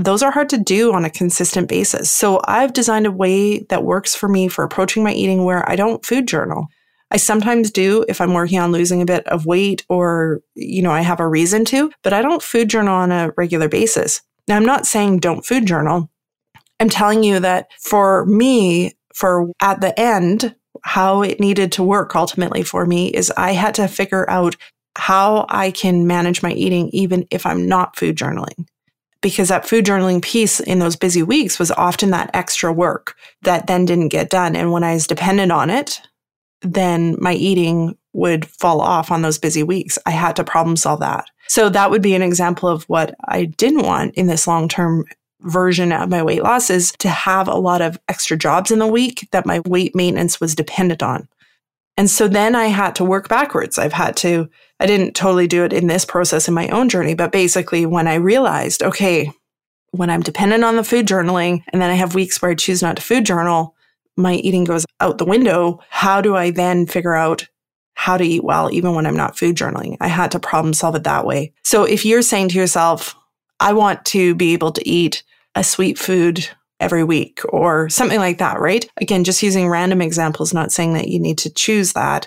those 0.00 0.22
are 0.22 0.30
hard 0.30 0.48
to 0.48 0.58
do 0.58 0.92
on 0.92 1.04
a 1.04 1.10
consistent 1.10 1.68
basis. 1.68 2.10
So 2.10 2.40
I've 2.44 2.72
designed 2.72 3.06
a 3.06 3.12
way 3.12 3.60
that 3.68 3.84
works 3.84 4.14
for 4.14 4.28
me 4.28 4.48
for 4.48 4.64
approaching 4.64 5.04
my 5.04 5.12
eating 5.12 5.44
where 5.44 5.68
I 5.68 5.76
don't 5.76 6.04
food 6.04 6.26
journal. 6.26 6.68
I 7.10 7.18
sometimes 7.18 7.70
do 7.70 8.04
if 8.08 8.20
I'm 8.20 8.32
working 8.32 8.58
on 8.58 8.72
losing 8.72 9.02
a 9.02 9.06
bit 9.06 9.26
of 9.26 9.44
weight 9.44 9.84
or, 9.88 10.40
you 10.54 10.80
know, 10.80 10.92
I 10.92 11.02
have 11.02 11.20
a 11.20 11.28
reason 11.28 11.64
to, 11.66 11.90
but 12.02 12.12
I 12.12 12.22
don't 12.22 12.42
food 12.42 12.70
journal 12.70 12.94
on 12.94 13.12
a 13.12 13.32
regular 13.36 13.68
basis. 13.68 14.22
Now, 14.48 14.56
I'm 14.56 14.64
not 14.64 14.86
saying 14.86 15.18
don't 15.18 15.44
food 15.44 15.66
journal. 15.66 16.08
I'm 16.78 16.88
telling 16.88 17.22
you 17.22 17.40
that 17.40 17.68
for 17.78 18.24
me, 18.26 18.92
for 19.14 19.50
at 19.60 19.80
the 19.80 19.98
end, 20.00 20.54
how 20.82 21.22
it 21.22 21.40
needed 21.40 21.72
to 21.72 21.82
work 21.82 22.16
ultimately 22.16 22.62
for 22.62 22.86
me 22.86 23.08
is 23.08 23.30
I 23.36 23.52
had 23.52 23.74
to 23.74 23.88
figure 23.88 24.28
out 24.30 24.56
how 24.96 25.46
I 25.50 25.72
can 25.72 26.06
manage 26.06 26.42
my 26.42 26.52
eating 26.52 26.88
even 26.92 27.26
if 27.30 27.44
I'm 27.44 27.68
not 27.68 27.96
food 27.96 28.16
journaling 28.16 28.66
because 29.22 29.48
that 29.48 29.66
food 29.66 29.84
journaling 29.84 30.22
piece 30.22 30.60
in 30.60 30.78
those 30.78 30.96
busy 30.96 31.22
weeks 31.22 31.58
was 31.58 31.70
often 31.72 32.10
that 32.10 32.30
extra 32.34 32.72
work 32.72 33.16
that 33.42 33.66
then 33.66 33.84
didn't 33.84 34.08
get 34.08 34.30
done. 34.30 34.56
And 34.56 34.72
when 34.72 34.84
I 34.84 34.94
was 34.94 35.06
dependent 35.06 35.52
on 35.52 35.70
it, 35.70 36.00
then 36.62 37.16
my 37.18 37.34
eating 37.34 37.96
would 38.12 38.46
fall 38.46 38.80
off 38.80 39.10
on 39.10 39.22
those 39.22 39.38
busy 39.38 39.62
weeks. 39.62 39.98
I 40.06 40.10
had 40.10 40.36
to 40.36 40.44
problem 40.44 40.76
solve 40.76 41.00
that. 41.00 41.26
So 41.48 41.68
that 41.68 41.90
would 41.90 42.02
be 42.02 42.14
an 42.14 42.22
example 42.22 42.68
of 42.68 42.84
what 42.84 43.14
I 43.28 43.44
didn't 43.44 43.82
want 43.82 44.14
in 44.14 44.26
this 44.26 44.46
long 44.46 44.68
term 44.68 45.04
version 45.42 45.92
of 45.92 46.10
my 46.10 46.22
weight 46.22 46.42
loss 46.42 46.70
is 46.70 46.92
to 46.98 47.08
have 47.08 47.48
a 47.48 47.54
lot 47.54 47.80
of 47.80 47.98
extra 48.08 48.36
jobs 48.36 48.70
in 48.70 48.78
the 48.78 48.86
week 48.86 49.28
that 49.32 49.46
my 49.46 49.60
weight 49.60 49.94
maintenance 49.94 50.40
was 50.40 50.54
dependent 50.54 51.02
on. 51.02 51.28
And 52.00 52.08
so 52.08 52.28
then 52.28 52.54
I 52.54 52.68
had 52.68 52.94
to 52.94 53.04
work 53.04 53.28
backwards. 53.28 53.78
I've 53.78 53.92
had 53.92 54.16
to, 54.16 54.48
I 54.80 54.86
didn't 54.86 55.12
totally 55.12 55.46
do 55.46 55.64
it 55.64 55.74
in 55.74 55.86
this 55.86 56.06
process 56.06 56.48
in 56.48 56.54
my 56.54 56.66
own 56.68 56.88
journey, 56.88 57.12
but 57.12 57.30
basically 57.30 57.84
when 57.84 58.08
I 58.08 58.14
realized, 58.14 58.82
okay, 58.82 59.30
when 59.90 60.08
I'm 60.08 60.22
dependent 60.22 60.64
on 60.64 60.76
the 60.76 60.82
food 60.82 61.06
journaling 61.06 61.62
and 61.68 61.82
then 61.82 61.90
I 61.90 61.96
have 61.96 62.14
weeks 62.14 62.40
where 62.40 62.52
I 62.52 62.54
choose 62.54 62.80
not 62.80 62.96
to 62.96 63.02
food 63.02 63.26
journal, 63.26 63.76
my 64.16 64.36
eating 64.36 64.64
goes 64.64 64.86
out 64.98 65.18
the 65.18 65.26
window. 65.26 65.80
How 65.90 66.22
do 66.22 66.34
I 66.34 66.52
then 66.52 66.86
figure 66.86 67.14
out 67.14 67.46
how 67.92 68.16
to 68.16 68.24
eat 68.24 68.44
well, 68.44 68.72
even 68.72 68.94
when 68.94 69.04
I'm 69.04 69.14
not 69.14 69.36
food 69.36 69.56
journaling? 69.56 69.98
I 70.00 70.08
had 70.08 70.30
to 70.30 70.40
problem 70.40 70.72
solve 70.72 70.94
it 70.94 71.04
that 71.04 71.26
way. 71.26 71.52
So 71.64 71.84
if 71.84 72.06
you're 72.06 72.22
saying 72.22 72.48
to 72.48 72.58
yourself, 72.58 73.14
I 73.60 73.74
want 73.74 74.06
to 74.06 74.34
be 74.34 74.54
able 74.54 74.72
to 74.72 74.88
eat 74.88 75.22
a 75.54 75.62
sweet 75.62 75.98
food 75.98 76.48
every 76.80 77.04
week 77.04 77.40
or 77.50 77.88
something 77.88 78.18
like 78.18 78.38
that, 78.38 78.58
right? 78.58 78.88
Again, 78.96 79.24
just 79.24 79.42
using 79.42 79.68
random 79.68 80.02
examples, 80.02 80.52
not 80.52 80.72
saying 80.72 80.94
that 80.94 81.08
you 81.08 81.20
need 81.20 81.38
to 81.38 81.52
choose 81.52 81.92
that. 81.92 82.26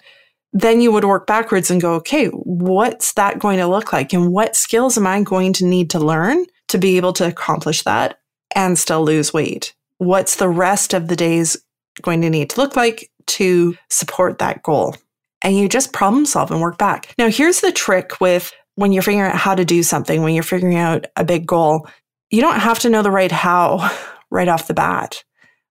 Then 0.53 0.79
you 0.79 0.91
would 0.91 1.03
work 1.03 1.25
backwards 1.25 1.71
and 1.71 1.81
go, 1.81 1.95
okay, 1.95 2.27
what's 2.27 3.13
that 3.13 3.39
going 3.39 3.57
to 3.57 3.67
look 3.67 3.91
like? 3.91 4.13
And 4.13 4.31
what 4.31 4.55
skills 4.55 4.97
am 4.97 5.07
I 5.07 5.21
going 5.23 5.53
to 5.53 5.65
need 5.65 5.89
to 5.91 5.99
learn 5.99 6.45
to 6.69 6.77
be 6.77 6.97
able 6.97 7.13
to 7.13 7.27
accomplish 7.27 7.83
that 7.83 8.19
and 8.55 8.77
still 8.77 9.03
lose 9.03 9.33
weight? 9.33 9.73
What's 9.97 10.35
the 10.35 10.49
rest 10.49 10.93
of 10.93 11.07
the 11.07 11.15
days 11.15 11.57
going 12.01 12.21
to 12.21 12.29
need 12.29 12.51
to 12.51 12.61
look 12.61 12.75
like 12.75 13.09
to 13.27 13.75
support 13.89 14.37
that 14.37 14.61
goal? 14.61 14.95
And 15.41 15.57
you 15.57 15.67
just 15.67 15.91
problem 15.91 16.25
solve 16.25 16.51
and 16.51 16.61
work 16.61 16.77
back. 16.77 17.13
Now, 17.17 17.29
here's 17.29 17.61
the 17.61 17.71
trick 17.71 18.21
with 18.21 18.53
when 18.75 18.91
you're 18.91 19.03
figuring 19.03 19.29
out 19.29 19.35
how 19.35 19.55
to 19.55 19.65
do 19.65 19.83
something, 19.83 20.21
when 20.21 20.33
you're 20.33 20.43
figuring 20.43 20.77
out 20.77 21.05
a 21.15 21.25
big 21.25 21.45
goal, 21.45 21.87
you 22.29 22.41
don't 22.41 22.59
have 22.59 22.79
to 22.79 22.89
know 22.89 23.01
the 23.01 23.11
right 23.11 23.31
how 23.31 23.91
right 24.33 24.47
off 24.47 24.67
the 24.67 24.73
bat. 24.73 25.23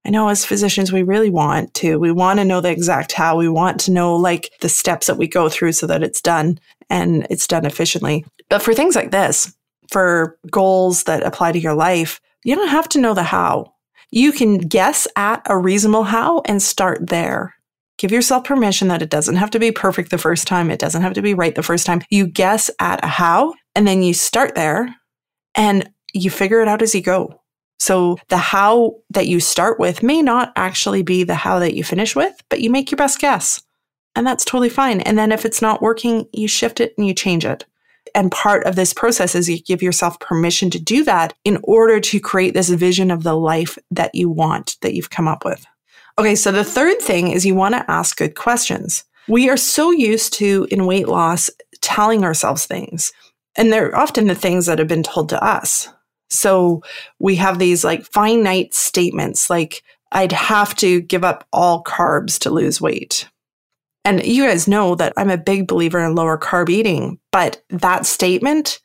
I 0.04 0.10
know 0.10 0.28
as 0.28 0.44
physicians, 0.44 0.90
we 0.90 1.02
really 1.02 1.30
want 1.30 1.74
to. 1.74 1.98
We 1.98 2.10
want 2.10 2.38
to 2.40 2.44
know 2.44 2.60
the 2.60 2.70
exact 2.70 3.12
how. 3.12 3.36
We 3.36 3.48
want 3.48 3.78
to 3.80 3.92
know 3.92 4.16
like 4.16 4.50
the 4.60 4.68
steps 4.68 5.06
that 5.06 5.18
we 5.18 5.28
go 5.28 5.48
through 5.48 5.72
so 5.72 5.86
that 5.86 6.02
it's 6.02 6.20
done 6.20 6.58
and 6.90 7.26
it's 7.30 7.46
done 7.46 7.64
efficiently. 7.64 8.24
But 8.48 8.62
for 8.62 8.74
things 8.74 8.96
like 8.96 9.10
this, 9.10 9.54
for 9.90 10.38
goals 10.50 11.04
that 11.04 11.22
apply 11.22 11.52
to 11.52 11.60
your 11.60 11.74
life, 11.74 12.20
you 12.44 12.56
don't 12.56 12.68
have 12.68 12.88
to 12.90 13.00
know 13.00 13.14
the 13.14 13.22
how. 13.22 13.74
You 14.10 14.32
can 14.32 14.58
guess 14.58 15.06
at 15.16 15.42
a 15.46 15.56
reasonable 15.56 16.04
how 16.04 16.42
and 16.46 16.60
start 16.60 17.08
there. 17.08 17.54
Give 17.98 18.10
yourself 18.10 18.44
permission 18.44 18.88
that 18.88 19.02
it 19.02 19.10
doesn't 19.10 19.36
have 19.36 19.50
to 19.50 19.60
be 19.60 19.70
perfect 19.70 20.10
the 20.10 20.18
first 20.18 20.48
time. 20.48 20.70
It 20.70 20.80
doesn't 20.80 21.02
have 21.02 21.14
to 21.14 21.22
be 21.22 21.34
right 21.34 21.54
the 21.54 21.62
first 21.62 21.86
time. 21.86 22.02
You 22.10 22.26
guess 22.26 22.70
at 22.80 23.04
a 23.04 23.06
how 23.06 23.54
and 23.76 23.86
then 23.86 24.02
you 24.02 24.12
start 24.12 24.54
there 24.54 24.94
and 25.54 25.88
you 26.12 26.30
figure 26.30 26.60
it 26.60 26.68
out 26.68 26.82
as 26.82 26.94
you 26.94 27.02
go. 27.02 27.41
So 27.82 28.16
the 28.28 28.36
how 28.36 28.98
that 29.10 29.26
you 29.26 29.40
start 29.40 29.80
with 29.80 30.04
may 30.04 30.22
not 30.22 30.52
actually 30.54 31.02
be 31.02 31.24
the 31.24 31.34
how 31.34 31.58
that 31.58 31.74
you 31.74 31.82
finish 31.82 32.14
with, 32.14 32.40
but 32.48 32.60
you 32.60 32.70
make 32.70 32.92
your 32.92 32.96
best 32.96 33.18
guess. 33.18 33.60
And 34.14 34.24
that's 34.24 34.44
totally 34.44 34.68
fine. 34.68 35.00
And 35.00 35.18
then 35.18 35.32
if 35.32 35.44
it's 35.44 35.60
not 35.60 35.82
working, 35.82 36.28
you 36.32 36.46
shift 36.46 36.78
it 36.78 36.94
and 36.96 37.08
you 37.08 37.12
change 37.12 37.44
it. 37.44 37.66
And 38.14 38.30
part 38.30 38.64
of 38.66 38.76
this 38.76 38.94
process 38.94 39.34
is 39.34 39.48
you 39.48 39.60
give 39.60 39.82
yourself 39.82 40.20
permission 40.20 40.70
to 40.70 40.78
do 40.78 41.02
that 41.02 41.34
in 41.42 41.58
order 41.64 41.98
to 41.98 42.20
create 42.20 42.54
this 42.54 42.68
vision 42.68 43.10
of 43.10 43.24
the 43.24 43.34
life 43.34 43.76
that 43.90 44.14
you 44.14 44.30
want, 44.30 44.76
that 44.82 44.94
you've 44.94 45.10
come 45.10 45.26
up 45.26 45.44
with. 45.44 45.66
Okay, 46.20 46.36
so 46.36 46.52
the 46.52 46.62
third 46.62 47.00
thing 47.00 47.32
is 47.32 47.44
you 47.44 47.56
want 47.56 47.74
to 47.74 47.90
ask 47.90 48.16
good 48.16 48.36
questions. 48.36 49.02
We 49.26 49.50
are 49.50 49.56
so 49.56 49.90
used 49.90 50.34
to, 50.34 50.68
in 50.70 50.86
weight 50.86 51.08
loss, 51.08 51.50
telling 51.80 52.22
ourselves 52.22 52.64
things. 52.64 53.12
And 53.56 53.72
they're 53.72 53.96
often 53.96 54.28
the 54.28 54.36
things 54.36 54.66
that 54.66 54.78
have 54.78 54.86
been 54.86 55.02
told 55.02 55.30
to 55.30 55.44
us. 55.44 55.88
So 56.32 56.82
we 57.18 57.36
have 57.36 57.58
these 57.58 57.84
like 57.84 58.04
finite 58.04 58.74
statements 58.74 59.50
like, 59.50 59.82
I'd 60.12 60.32
have 60.32 60.74
to 60.76 61.00
give 61.00 61.24
up 61.24 61.46
all 61.52 61.82
carbs 61.82 62.38
to 62.40 62.50
lose 62.50 62.80
weight. 62.80 63.28
And 64.04 64.24
you 64.26 64.44
guys 64.44 64.66
know 64.66 64.94
that 64.96 65.12
I'm 65.16 65.30
a 65.30 65.38
big 65.38 65.68
believer 65.68 66.00
in 66.00 66.14
lower 66.14 66.36
carb 66.36 66.68
eating, 66.68 67.18
but 67.30 67.62
that 67.70 68.04
statement, 68.04 68.80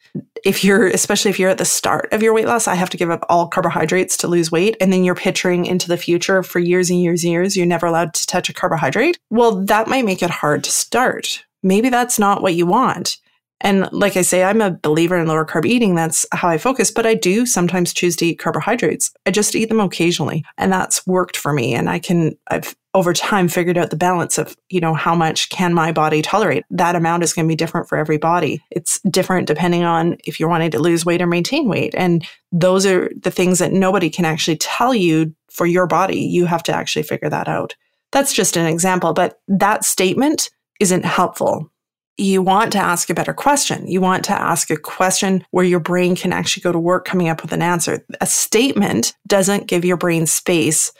if 0.45 0.63
you're, 0.63 0.87
especially 0.87 1.31
if 1.31 1.39
you're 1.39 1.49
at 1.49 1.57
the 1.57 1.65
start 1.65 2.07
of 2.13 2.21
your 2.21 2.33
weight 2.33 2.45
loss, 2.45 2.67
I 2.67 2.75
have 2.75 2.91
to 2.91 2.97
give 2.97 3.09
up 3.09 3.25
all 3.27 3.47
carbohydrates 3.47 4.15
to 4.17 4.27
lose 4.27 4.51
weight. 4.51 4.77
And 4.79 4.93
then 4.93 5.03
you're 5.03 5.15
picturing 5.15 5.65
into 5.65 5.87
the 5.87 5.97
future 5.97 6.43
for 6.43 6.59
years 6.59 6.89
and 6.91 7.01
years 7.01 7.23
and 7.23 7.31
years, 7.31 7.57
you're 7.57 7.65
never 7.65 7.87
allowed 7.87 8.13
to 8.13 8.27
touch 8.27 8.47
a 8.47 8.53
carbohydrate. 8.53 9.17
Well, 9.31 9.65
that 9.65 9.87
might 9.87 10.05
make 10.05 10.21
it 10.21 10.29
hard 10.29 10.63
to 10.65 10.71
start. 10.71 11.43
Maybe 11.63 11.89
that's 11.89 12.19
not 12.19 12.43
what 12.43 12.53
you 12.53 12.67
want. 12.67 13.17
And 13.61 13.89
like 13.91 14.15
I 14.17 14.21
say, 14.21 14.43
I'm 14.43 14.61
a 14.61 14.71
believer 14.71 15.17
in 15.17 15.27
lower 15.27 15.45
carb 15.45 15.65
eating. 15.65 15.95
That's 15.95 16.25
how 16.31 16.47
I 16.47 16.57
focus, 16.57 16.91
but 16.91 17.05
I 17.05 17.15
do 17.15 17.45
sometimes 17.45 17.93
choose 17.93 18.15
to 18.17 18.25
eat 18.25 18.39
carbohydrates. 18.39 19.11
I 19.25 19.31
just 19.31 19.55
eat 19.55 19.69
them 19.69 19.79
occasionally. 19.79 20.45
And 20.57 20.71
that's 20.71 21.05
worked 21.07 21.35
for 21.35 21.53
me. 21.53 21.73
And 21.73 21.89
I 21.89 21.99
can, 21.99 22.37
I've 22.49 22.75
over 22.93 23.13
time 23.13 23.47
figured 23.47 23.77
out 23.77 23.89
the 23.89 23.95
balance 23.95 24.37
of, 24.37 24.55
you 24.69 24.79
know, 24.79 24.93
how 24.93 25.15
much 25.15 25.49
can 25.49 25.73
my 25.73 25.91
body 25.91 26.21
tolerate? 26.21 26.65
That 26.69 26.95
amount 26.95 27.23
is 27.23 27.33
going 27.33 27.47
to 27.47 27.51
be 27.51 27.55
different 27.55 27.87
for 27.87 27.97
every 27.97 28.17
body. 28.17 28.63
It's 28.71 28.99
different 29.09 29.47
depending 29.47 29.83
on 29.83 30.17
if 30.25 30.39
you're 30.39 30.49
wanting 30.49 30.71
to 30.71 30.79
lose 30.79 31.05
weight 31.05 31.21
or 31.21 31.27
maintain 31.27 31.67
weight. 31.67 31.93
And 31.95 32.25
those 32.51 32.85
are 32.85 33.11
the 33.21 33.31
things 33.31 33.59
that 33.59 33.71
nobody 33.71 34.09
can 34.09 34.25
actually 34.25 34.57
tell 34.57 34.93
you 34.93 35.33
for 35.49 35.65
your 35.65 35.87
body. 35.87 36.19
You 36.19 36.45
have 36.45 36.63
to 36.63 36.73
actually 36.73 37.03
figure 37.03 37.29
that 37.29 37.47
out. 37.47 37.75
That's 38.11 38.33
just 38.33 38.57
an 38.57 38.65
example, 38.65 39.13
but 39.13 39.41
that 39.47 39.83
statement 39.83 40.49
isn't 40.79 41.05
helpful 41.05 41.71
you 42.17 42.41
want 42.41 42.71
to 42.71 42.79
ask 42.79 43.09
a 43.09 43.13
better 43.13 43.33
question. 43.33 43.87
You 43.87 44.01
want 44.01 44.25
to 44.25 44.33
ask 44.33 44.69
a 44.69 44.77
question 44.77 45.45
where 45.51 45.65
your 45.65 45.79
brain 45.79 46.15
can 46.15 46.33
actually 46.33 46.61
go 46.61 46.71
to 46.71 46.79
work 46.79 47.05
coming 47.05 47.29
up 47.29 47.41
with 47.41 47.51
an 47.51 47.61
answer. 47.61 48.05
A 48.19 48.25
statement 48.25 49.13
doesn't 49.27 49.67
give 49.67 49.85
your 49.85 49.97
brain 49.97 50.25
space 50.25 50.91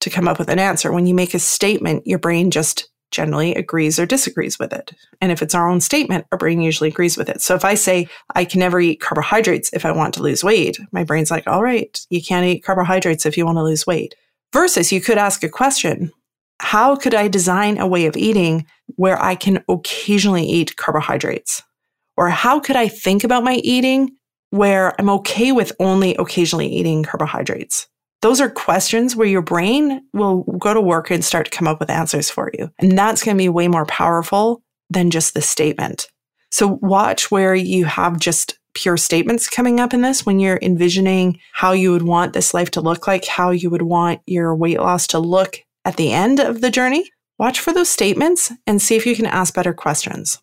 to 0.00 0.10
come 0.10 0.26
up 0.26 0.38
with 0.38 0.48
an 0.48 0.58
answer. 0.58 0.90
When 0.90 1.06
you 1.06 1.14
make 1.14 1.34
a 1.34 1.38
statement, 1.38 2.06
your 2.06 2.18
brain 2.18 2.50
just 2.50 2.88
generally 3.10 3.54
agrees 3.54 3.98
or 3.98 4.06
disagrees 4.06 4.58
with 4.58 4.72
it. 4.72 4.92
And 5.20 5.30
if 5.30 5.42
it's 5.42 5.54
our 5.54 5.68
own 5.68 5.80
statement, 5.80 6.26
our 6.32 6.38
brain 6.38 6.62
usually 6.62 6.88
agrees 6.88 7.18
with 7.18 7.28
it. 7.28 7.42
So 7.42 7.54
if 7.54 7.64
I 7.64 7.74
say, 7.74 8.08
I 8.34 8.46
can 8.46 8.58
never 8.58 8.80
eat 8.80 9.00
carbohydrates 9.00 9.70
if 9.74 9.84
I 9.84 9.92
want 9.92 10.14
to 10.14 10.22
lose 10.22 10.42
weight, 10.42 10.78
my 10.90 11.04
brain's 11.04 11.30
like, 11.30 11.46
all 11.46 11.62
right, 11.62 12.00
you 12.08 12.22
can't 12.22 12.46
eat 12.46 12.64
carbohydrates 12.64 13.26
if 13.26 13.36
you 13.36 13.44
want 13.44 13.58
to 13.58 13.62
lose 13.62 13.86
weight. 13.86 14.14
Versus 14.52 14.90
you 14.90 15.00
could 15.00 15.18
ask 15.18 15.44
a 15.44 15.48
question 15.48 16.10
how 16.62 16.94
could 16.96 17.12
I 17.12 17.28
design 17.28 17.78
a 17.78 17.86
way 17.86 18.06
of 18.06 18.16
eating 18.16 18.66
where 18.96 19.20
I 19.20 19.34
can 19.34 19.64
occasionally 19.68 20.44
eat 20.44 20.76
carbohydrates? 20.76 21.62
Or 22.16 22.30
how 22.30 22.60
could 22.60 22.76
I 22.76 22.88
think 22.88 23.24
about 23.24 23.42
my 23.42 23.56
eating 23.64 24.16
where 24.50 24.94
I'm 24.98 25.10
okay 25.10 25.50
with 25.50 25.72
only 25.80 26.14
occasionally 26.14 26.68
eating 26.68 27.02
carbohydrates? 27.02 27.88
Those 28.20 28.40
are 28.40 28.48
questions 28.48 29.16
where 29.16 29.26
your 29.26 29.42
brain 29.42 30.02
will 30.12 30.44
go 30.44 30.72
to 30.72 30.80
work 30.80 31.10
and 31.10 31.24
start 31.24 31.46
to 31.46 31.56
come 31.56 31.66
up 31.66 31.80
with 31.80 31.90
answers 31.90 32.30
for 32.30 32.50
you. 32.56 32.70
And 32.78 32.96
that's 32.96 33.24
going 33.24 33.36
to 33.36 33.42
be 33.42 33.48
way 33.48 33.66
more 33.66 33.86
powerful 33.86 34.62
than 34.88 35.10
just 35.10 35.34
the 35.34 35.42
statement. 35.42 36.06
So 36.52 36.78
watch 36.80 37.30
where 37.30 37.56
you 37.56 37.86
have 37.86 38.20
just 38.20 38.56
pure 38.74 38.96
statements 38.96 39.48
coming 39.48 39.80
up 39.80 39.92
in 39.92 40.02
this 40.02 40.24
when 40.24 40.38
you're 40.38 40.60
envisioning 40.62 41.40
how 41.52 41.72
you 41.72 41.90
would 41.90 42.02
want 42.02 42.34
this 42.34 42.54
life 42.54 42.70
to 42.72 42.80
look 42.80 43.08
like, 43.08 43.24
how 43.24 43.50
you 43.50 43.68
would 43.68 43.82
want 43.82 44.20
your 44.26 44.54
weight 44.54 44.78
loss 44.78 45.08
to 45.08 45.18
look 45.18 45.58
at 45.84 45.96
the 45.96 46.12
end 46.12 46.40
of 46.40 46.60
the 46.60 46.70
journey, 46.70 47.10
watch 47.38 47.60
for 47.60 47.72
those 47.72 47.90
statements 47.90 48.52
and 48.66 48.80
see 48.80 48.96
if 48.96 49.06
you 49.06 49.16
can 49.16 49.26
ask 49.26 49.54
better 49.54 49.72
questions. 49.72 50.40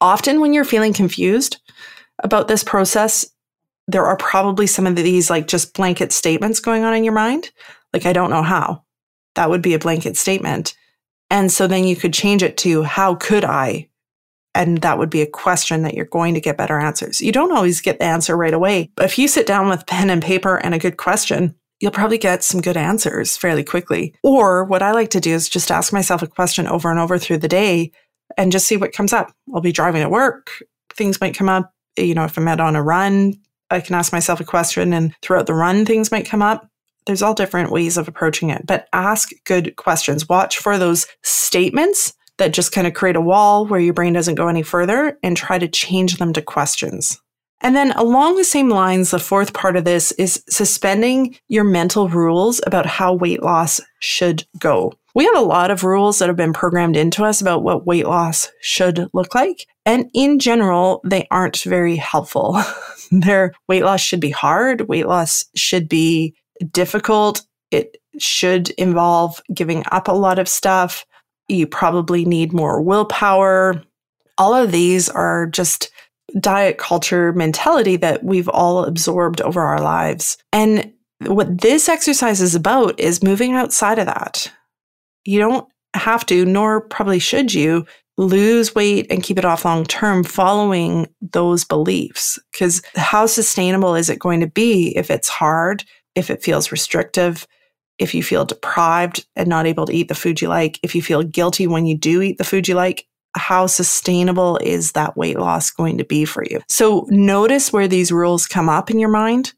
Often, 0.00 0.40
when 0.40 0.52
you're 0.52 0.64
feeling 0.64 0.92
confused 0.92 1.58
about 2.22 2.48
this 2.48 2.62
process, 2.62 3.26
there 3.88 4.04
are 4.04 4.16
probably 4.16 4.66
some 4.66 4.86
of 4.86 4.96
these 4.96 5.30
like 5.30 5.46
just 5.46 5.74
blanket 5.74 6.12
statements 6.12 6.60
going 6.60 6.84
on 6.84 6.94
in 6.94 7.04
your 7.04 7.14
mind. 7.14 7.50
Like, 7.92 8.06
I 8.06 8.12
don't 8.12 8.30
know 8.30 8.42
how. 8.42 8.82
That 9.36 9.50
would 9.50 9.62
be 9.62 9.74
a 9.74 9.78
blanket 9.78 10.16
statement. 10.16 10.74
And 11.30 11.50
so 11.50 11.66
then 11.66 11.84
you 11.84 11.96
could 11.96 12.12
change 12.12 12.42
it 12.42 12.56
to, 12.58 12.82
how 12.82 13.14
could 13.14 13.44
I? 13.44 13.88
And 14.54 14.78
that 14.78 14.98
would 14.98 15.10
be 15.10 15.22
a 15.22 15.26
question 15.26 15.82
that 15.82 15.94
you're 15.94 16.06
going 16.06 16.34
to 16.34 16.40
get 16.40 16.56
better 16.56 16.78
answers. 16.78 17.20
You 17.20 17.32
don't 17.32 17.52
always 17.52 17.80
get 17.80 17.98
the 17.98 18.06
answer 18.06 18.36
right 18.36 18.54
away. 18.54 18.90
But 18.96 19.04
if 19.04 19.18
you 19.18 19.28
sit 19.28 19.46
down 19.46 19.68
with 19.68 19.86
pen 19.86 20.08
and 20.08 20.22
paper 20.22 20.56
and 20.56 20.74
a 20.74 20.78
good 20.78 20.96
question, 20.96 21.54
you'll 21.80 21.90
probably 21.90 22.18
get 22.18 22.44
some 22.44 22.60
good 22.60 22.76
answers 22.76 23.36
fairly 23.36 23.64
quickly. 23.64 24.14
Or 24.22 24.64
what 24.64 24.82
I 24.82 24.92
like 24.92 25.10
to 25.10 25.20
do 25.20 25.32
is 25.32 25.48
just 25.48 25.70
ask 25.70 25.92
myself 25.92 26.22
a 26.22 26.26
question 26.26 26.66
over 26.66 26.90
and 26.90 26.98
over 26.98 27.18
through 27.18 27.38
the 27.38 27.48
day 27.48 27.92
and 28.36 28.52
just 28.52 28.66
see 28.66 28.76
what 28.76 28.92
comes 28.92 29.12
up. 29.12 29.32
I'll 29.54 29.60
be 29.60 29.72
driving 29.72 30.02
to 30.02 30.08
work. 30.08 30.62
Things 30.90 31.20
might 31.20 31.36
come 31.36 31.48
up. 31.48 31.72
You 31.98 32.14
know, 32.14 32.24
if 32.24 32.36
I'm 32.36 32.48
out 32.48 32.60
on 32.60 32.76
a 32.76 32.82
run, 32.82 33.34
I 33.70 33.80
can 33.80 33.94
ask 33.94 34.12
myself 34.12 34.40
a 34.40 34.44
question 34.44 34.92
and 34.92 35.14
throughout 35.22 35.46
the 35.46 35.54
run, 35.54 35.84
things 35.84 36.10
might 36.10 36.28
come 36.28 36.42
up. 36.42 36.68
There's 37.06 37.22
all 37.22 37.34
different 37.34 37.70
ways 37.70 37.96
of 37.96 38.08
approaching 38.08 38.50
it, 38.50 38.66
but 38.66 38.88
ask 38.92 39.30
good 39.44 39.76
questions. 39.76 40.28
Watch 40.28 40.58
for 40.58 40.76
those 40.76 41.06
statements 41.22 42.14
that 42.38 42.52
just 42.52 42.72
kind 42.72 42.86
of 42.86 42.94
create 42.94 43.16
a 43.16 43.20
wall 43.20 43.66
where 43.66 43.80
your 43.80 43.94
brain 43.94 44.12
doesn't 44.12 44.34
go 44.34 44.48
any 44.48 44.62
further 44.62 45.18
and 45.22 45.36
try 45.36 45.58
to 45.58 45.68
change 45.68 46.18
them 46.18 46.32
to 46.32 46.42
questions. 46.42 47.20
And 47.60 47.74
then 47.74 47.92
along 47.92 48.36
the 48.36 48.44
same 48.44 48.68
lines, 48.68 49.10
the 49.10 49.18
fourth 49.18 49.54
part 49.54 49.76
of 49.76 49.84
this 49.84 50.12
is 50.12 50.42
suspending 50.48 51.36
your 51.48 51.64
mental 51.64 52.08
rules 52.08 52.60
about 52.66 52.86
how 52.86 53.14
weight 53.14 53.42
loss 53.42 53.80
should 53.98 54.44
go. 54.58 54.92
We 55.14 55.24
have 55.24 55.36
a 55.36 55.40
lot 55.40 55.70
of 55.70 55.82
rules 55.82 56.18
that 56.18 56.28
have 56.28 56.36
been 56.36 56.52
programmed 56.52 56.96
into 56.96 57.24
us 57.24 57.40
about 57.40 57.62
what 57.62 57.86
weight 57.86 58.06
loss 58.06 58.50
should 58.60 59.08
look 59.14 59.34
like. 59.34 59.66
And 59.86 60.10
in 60.12 60.38
general, 60.38 61.00
they 61.04 61.26
aren't 61.30 61.62
very 61.62 61.96
helpful. 61.96 62.60
Their 63.10 63.54
weight 63.66 63.82
loss 63.82 64.02
should 64.02 64.20
be 64.20 64.30
hard. 64.30 64.88
Weight 64.88 65.06
loss 65.06 65.46
should 65.54 65.88
be 65.88 66.34
difficult. 66.70 67.46
It 67.70 67.96
should 68.18 68.70
involve 68.70 69.40
giving 69.54 69.84
up 69.90 70.08
a 70.08 70.12
lot 70.12 70.38
of 70.38 70.48
stuff. 70.48 71.06
You 71.48 71.66
probably 71.66 72.26
need 72.26 72.52
more 72.52 72.82
willpower. 72.82 73.82
All 74.36 74.52
of 74.52 74.70
these 74.70 75.08
are 75.08 75.46
just 75.46 75.90
diet 76.40 76.78
culture 76.78 77.32
mentality 77.32 77.96
that 77.96 78.24
we've 78.24 78.48
all 78.48 78.84
absorbed 78.84 79.40
over 79.40 79.62
our 79.62 79.80
lives. 79.80 80.36
And 80.52 80.92
what 81.24 81.60
this 81.60 81.88
exercise 81.88 82.40
is 82.40 82.54
about 82.54 82.98
is 82.98 83.22
moving 83.22 83.52
outside 83.52 83.98
of 83.98 84.06
that. 84.06 84.50
You 85.24 85.38
don't 85.38 85.68
have 85.94 86.26
to, 86.26 86.44
nor 86.44 86.82
probably 86.82 87.18
should 87.18 87.54
you, 87.54 87.86
lose 88.18 88.74
weight 88.74 89.06
and 89.10 89.22
keep 89.22 89.38
it 89.38 89.44
off 89.44 89.64
long 89.64 89.84
term 89.84 90.24
following 90.24 91.06
those 91.20 91.64
beliefs. 91.64 92.38
Because 92.52 92.82
how 92.94 93.26
sustainable 93.26 93.94
is 93.94 94.08
it 94.08 94.18
going 94.18 94.40
to 94.40 94.46
be 94.46 94.96
if 94.96 95.10
it's 95.10 95.28
hard, 95.28 95.84
if 96.14 96.30
it 96.30 96.42
feels 96.42 96.72
restrictive, 96.72 97.46
if 97.98 98.14
you 98.14 98.22
feel 98.22 98.44
deprived 98.44 99.26
and 99.36 99.48
not 99.48 99.66
able 99.66 99.86
to 99.86 99.92
eat 99.92 100.08
the 100.08 100.14
food 100.14 100.40
you 100.40 100.48
like, 100.48 100.78
if 100.82 100.94
you 100.94 101.02
feel 101.02 101.22
guilty 101.22 101.66
when 101.66 101.86
you 101.86 101.96
do 101.96 102.22
eat 102.22 102.38
the 102.38 102.44
food 102.44 102.68
you 102.68 102.74
like? 102.74 103.06
How 103.36 103.66
sustainable 103.66 104.58
is 104.58 104.92
that 104.92 105.16
weight 105.16 105.38
loss 105.38 105.70
going 105.70 105.98
to 105.98 106.04
be 106.04 106.24
for 106.24 106.44
you? 106.44 106.60
So 106.68 107.06
notice 107.08 107.72
where 107.72 107.88
these 107.88 108.12
rules 108.12 108.46
come 108.46 108.68
up 108.68 108.90
in 108.90 108.98
your 108.98 109.10
mind 109.10 109.52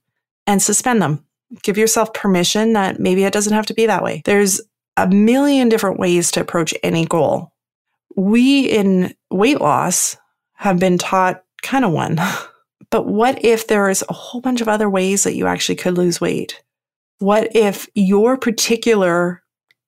and 0.47 0.61
suspend 0.61 1.01
them. 1.01 1.25
Give 1.63 1.79
yourself 1.79 2.13
permission 2.13 2.75
that 2.75 3.01
maybe 3.01 3.25
it 3.25 3.33
doesn't 3.33 3.53
have 3.53 3.67
to 3.67 3.75
be 3.75 3.87
that 3.87 4.03
way. 4.03 4.23
There's 4.25 4.61
a 4.97 5.09
million 5.09 5.69
different 5.69 5.99
ways 5.99 6.31
to 6.33 6.41
approach 6.41 6.75
any 6.83 7.07
goal. 7.07 7.53
We 8.17 8.67
in 8.69 9.15
weight 9.31 9.61
loss 9.61 10.17
have 10.55 10.79
been 10.79 10.99
taught 10.99 11.45
kind 11.63 11.85
of 11.85 11.93
one. 11.93 12.19
But 12.91 13.07
what 13.07 13.45
if 13.45 13.67
there 13.67 13.91
is 13.91 14.03
a 14.09 14.15
whole 14.15 14.41
bunch 14.41 14.63
of 14.63 14.69
other 14.69 14.89
ways 14.89 15.25
that 15.25 15.35
you 15.35 15.47
actually 15.47 15.77
could 15.77 15.99
lose 15.99 16.23
weight? 16.23 16.63
What 17.19 17.55
if 17.55 17.87
your 17.95 18.39
particular 18.39 19.43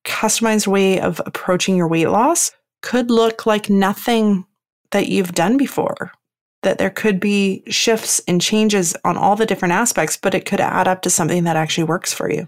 customized 0.05 0.67
way 0.67 0.99
of 0.99 1.21
approaching 1.25 1.75
your 1.75 1.87
weight 1.87 2.09
loss 2.09 2.51
could 2.81 3.11
look 3.11 3.45
like 3.45 3.69
nothing 3.69 4.45
that 4.91 5.07
you've 5.07 5.33
done 5.33 5.57
before. 5.57 6.11
That 6.63 6.77
there 6.77 6.89
could 6.91 7.19
be 7.19 7.63
shifts 7.67 8.21
and 8.27 8.39
changes 8.39 8.95
on 9.03 9.17
all 9.17 9.35
the 9.35 9.47
different 9.47 9.73
aspects, 9.73 10.17
but 10.17 10.35
it 10.35 10.45
could 10.45 10.59
add 10.59 10.87
up 10.87 11.01
to 11.01 11.09
something 11.09 11.43
that 11.45 11.55
actually 11.55 11.85
works 11.85 12.13
for 12.13 12.31
you. 12.31 12.45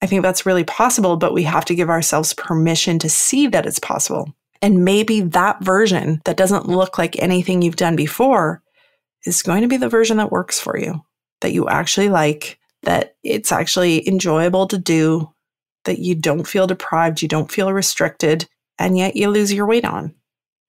I 0.00 0.06
think 0.06 0.22
that's 0.22 0.46
really 0.46 0.64
possible, 0.64 1.16
but 1.16 1.34
we 1.34 1.42
have 1.42 1.64
to 1.64 1.74
give 1.74 1.90
ourselves 1.90 2.34
permission 2.34 3.00
to 3.00 3.08
see 3.08 3.48
that 3.48 3.66
it's 3.66 3.80
possible. 3.80 4.32
And 4.62 4.84
maybe 4.84 5.20
that 5.20 5.62
version 5.62 6.20
that 6.24 6.36
doesn't 6.36 6.68
look 6.68 6.98
like 6.98 7.20
anything 7.20 7.62
you've 7.62 7.76
done 7.76 7.96
before 7.96 8.62
is 9.24 9.42
going 9.42 9.62
to 9.62 9.68
be 9.68 9.76
the 9.76 9.88
version 9.88 10.16
that 10.18 10.30
works 10.30 10.60
for 10.60 10.78
you, 10.78 11.02
that 11.40 11.52
you 11.52 11.68
actually 11.68 12.08
like, 12.08 12.58
that 12.84 13.16
it's 13.24 13.50
actually 13.50 14.06
enjoyable 14.06 14.68
to 14.68 14.78
do, 14.78 15.32
that 15.84 15.98
you 15.98 16.14
don't 16.14 16.46
feel 16.46 16.66
deprived, 16.66 17.22
you 17.22 17.28
don't 17.28 17.50
feel 17.50 17.72
restricted, 17.72 18.48
and 18.78 18.96
yet 18.96 19.16
you 19.16 19.28
lose 19.28 19.52
your 19.52 19.66
weight 19.66 19.84
on. 19.84 20.14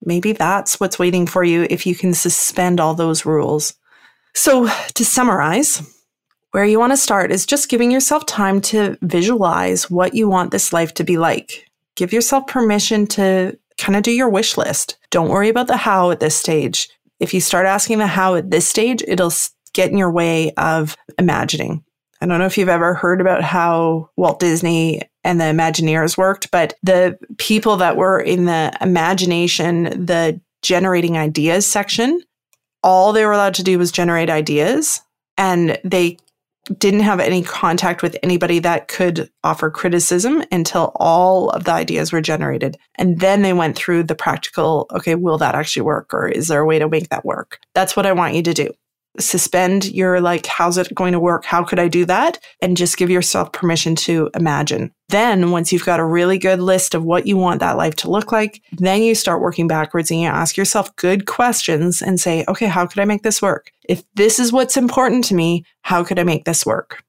Maybe 0.03 0.31
that's 0.31 0.79
what's 0.79 0.99
waiting 0.99 1.27
for 1.27 1.43
you 1.43 1.67
if 1.69 1.85
you 1.85 1.95
can 1.95 2.13
suspend 2.13 2.79
all 2.79 2.95
those 2.95 3.25
rules. 3.25 3.73
So, 4.33 4.69
to 4.93 5.05
summarize, 5.05 5.81
where 6.51 6.65
you 6.65 6.79
want 6.79 6.91
to 6.93 6.97
start 6.97 7.31
is 7.31 7.45
just 7.45 7.69
giving 7.69 7.91
yourself 7.91 8.25
time 8.25 8.61
to 8.61 8.97
visualize 9.01 9.89
what 9.89 10.15
you 10.15 10.27
want 10.27 10.51
this 10.51 10.73
life 10.73 10.93
to 10.95 11.03
be 11.03 11.17
like. 11.17 11.65
Give 11.95 12.11
yourself 12.11 12.47
permission 12.47 13.05
to 13.07 13.57
kind 13.77 13.95
of 13.95 14.03
do 14.03 14.11
your 14.11 14.29
wish 14.29 14.57
list. 14.57 14.97
Don't 15.11 15.29
worry 15.29 15.49
about 15.49 15.67
the 15.67 15.77
how 15.77 16.11
at 16.11 16.19
this 16.19 16.35
stage. 16.35 16.89
If 17.19 17.33
you 17.33 17.41
start 17.41 17.65
asking 17.65 17.99
the 17.99 18.07
how 18.07 18.35
at 18.35 18.49
this 18.49 18.67
stage, 18.67 19.03
it'll 19.07 19.33
get 19.73 19.91
in 19.91 19.97
your 19.97 20.11
way 20.11 20.51
of 20.51 20.95
imagining. 21.17 21.83
I 22.21 22.25
don't 22.25 22.39
know 22.39 22.45
if 22.45 22.57
you've 22.57 22.69
ever 22.69 22.93
heard 22.93 23.21
about 23.21 23.43
how 23.43 24.09
Walt 24.15 24.39
Disney 24.39 25.01
and 25.23 25.39
the 25.39 25.45
Imagineers 25.45 26.17
worked, 26.17 26.51
but 26.51 26.73
the 26.83 27.17
people 27.37 27.77
that 27.77 27.97
were 27.97 28.19
in 28.19 28.45
the 28.45 28.75
imagination, 28.81 30.05
the 30.05 30.39
generating 30.61 31.17
ideas 31.17 31.65
section, 31.65 32.21
all 32.83 33.11
they 33.11 33.25
were 33.25 33.33
allowed 33.33 33.55
to 33.55 33.63
do 33.63 33.77
was 33.77 33.91
generate 33.91 34.29
ideas 34.29 35.01
and 35.37 35.79
they 35.83 36.17
didn't 36.77 36.99
have 36.99 37.19
any 37.19 37.41
contact 37.41 38.03
with 38.03 38.15
anybody 38.21 38.59
that 38.59 38.87
could 38.87 39.29
offer 39.43 39.71
criticism 39.71 40.43
until 40.51 40.91
all 40.95 41.49
of 41.49 41.63
the 41.63 41.71
ideas 41.71 42.11
were 42.11 42.21
generated. 42.21 42.77
And 42.95 43.19
then 43.19 43.41
they 43.41 43.53
went 43.53 43.75
through 43.75 44.03
the 44.03 44.15
practical 44.15 44.85
okay, 44.91 45.15
will 45.15 45.37
that 45.39 45.55
actually 45.55 45.81
work? 45.81 46.13
Or 46.13 46.27
is 46.27 46.47
there 46.47 46.61
a 46.61 46.65
way 46.65 46.77
to 46.77 46.87
make 46.87 47.09
that 47.09 47.25
work? 47.25 47.59
That's 47.73 47.95
what 47.95 48.05
I 48.05 48.11
want 48.11 48.35
you 48.35 48.43
to 48.43 48.53
do 48.53 48.69
suspend 49.17 49.91
your 49.91 50.21
like, 50.21 50.45
how's 50.45 50.77
it 50.77 50.93
going 50.93 51.13
to 51.13 51.19
work? 51.19 51.45
How 51.45 51.63
could 51.63 51.79
I 51.79 51.87
do 51.87 52.05
that? 52.05 52.39
And 52.61 52.77
just 52.77 52.97
give 52.97 53.09
yourself 53.09 53.51
permission 53.51 53.95
to 53.97 54.29
imagine. 54.35 54.91
Then 55.09 55.51
once 55.51 55.73
you've 55.73 55.85
got 55.85 55.99
a 55.99 56.05
really 56.05 56.37
good 56.37 56.59
list 56.59 56.93
of 56.93 57.03
what 57.03 57.25
you 57.25 57.35
want 57.35 57.59
that 57.61 57.77
life 57.77 57.95
to 57.97 58.11
look 58.11 58.31
like, 58.31 58.61
then 58.71 59.01
you 59.01 59.15
start 59.15 59.41
working 59.41 59.67
backwards 59.67 60.11
and 60.11 60.21
you 60.21 60.27
ask 60.27 60.55
yourself 60.57 60.95
good 60.95 61.25
questions 61.25 62.01
and 62.01 62.19
say, 62.19 62.45
okay, 62.47 62.67
how 62.67 62.85
could 62.85 62.99
I 62.99 63.05
make 63.05 63.23
this 63.23 63.41
work? 63.41 63.71
If 63.87 64.03
this 64.13 64.39
is 64.39 64.51
what's 64.51 64.77
important 64.77 65.23
to 65.25 65.35
me, 65.35 65.65
how 65.81 66.03
could 66.03 66.19
I 66.19 66.23
make 66.23 66.45
this 66.45 66.65
work? 66.65 67.03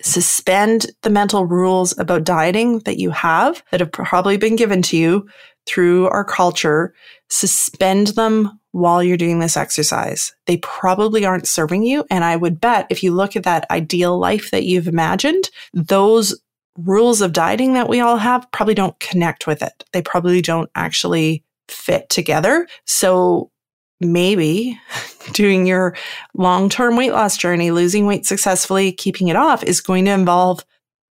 Suspend 0.00 0.86
the 1.02 1.10
mental 1.10 1.44
rules 1.44 1.96
about 1.98 2.24
dieting 2.24 2.78
that 2.80 2.98
you 2.98 3.10
have 3.10 3.62
that 3.70 3.80
have 3.80 3.92
probably 3.92 4.36
been 4.36 4.56
given 4.56 4.80
to 4.82 4.96
you 4.96 5.28
through 5.66 6.08
our 6.08 6.24
culture. 6.24 6.94
Suspend 7.28 8.08
them 8.08 8.57
while 8.72 9.02
you're 9.02 9.16
doing 9.16 9.38
this 9.38 9.56
exercise. 9.56 10.34
They 10.46 10.58
probably 10.58 11.24
aren't 11.24 11.48
serving 11.48 11.84
you. 11.84 12.04
And 12.10 12.24
I 12.24 12.36
would 12.36 12.60
bet 12.60 12.86
if 12.90 13.02
you 13.02 13.12
look 13.12 13.36
at 13.36 13.44
that 13.44 13.66
ideal 13.70 14.18
life 14.18 14.50
that 14.50 14.64
you've 14.64 14.88
imagined, 14.88 15.50
those 15.72 16.38
rules 16.76 17.20
of 17.20 17.32
dieting 17.32 17.74
that 17.74 17.88
we 17.88 18.00
all 18.00 18.18
have 18.18 18.50
probably 18.52 18.74
don't 18.74 18.98
connect 19.00 19.46
with 19.46 19.62
it. 19.62 19.84
They 19.92 20.02
probably 20.02 20.42
don't 20.42 20.70
actually 20.74 21.44
fit 21.68 22.08
together. 22.08 22.68
So 22.86 23.50
maybe 24.00 24.78
doing 25.32 25.66
your 25.66 25.96
long 26.34 26.68
term 26.68 26.96
weight 26.96 27.12
loss 27.12 27.36
journey, 27.36 27.70
losing 27.70 28.06
weight 28.06 28.26
successfully, 28.26 28.92
keeping 28.92 29.28
it 29.28 29.36
off 29.36 29.64
is 29.64 29.80
going 29.80 30.04
to 30.04 30.12
involve 30.12 30.64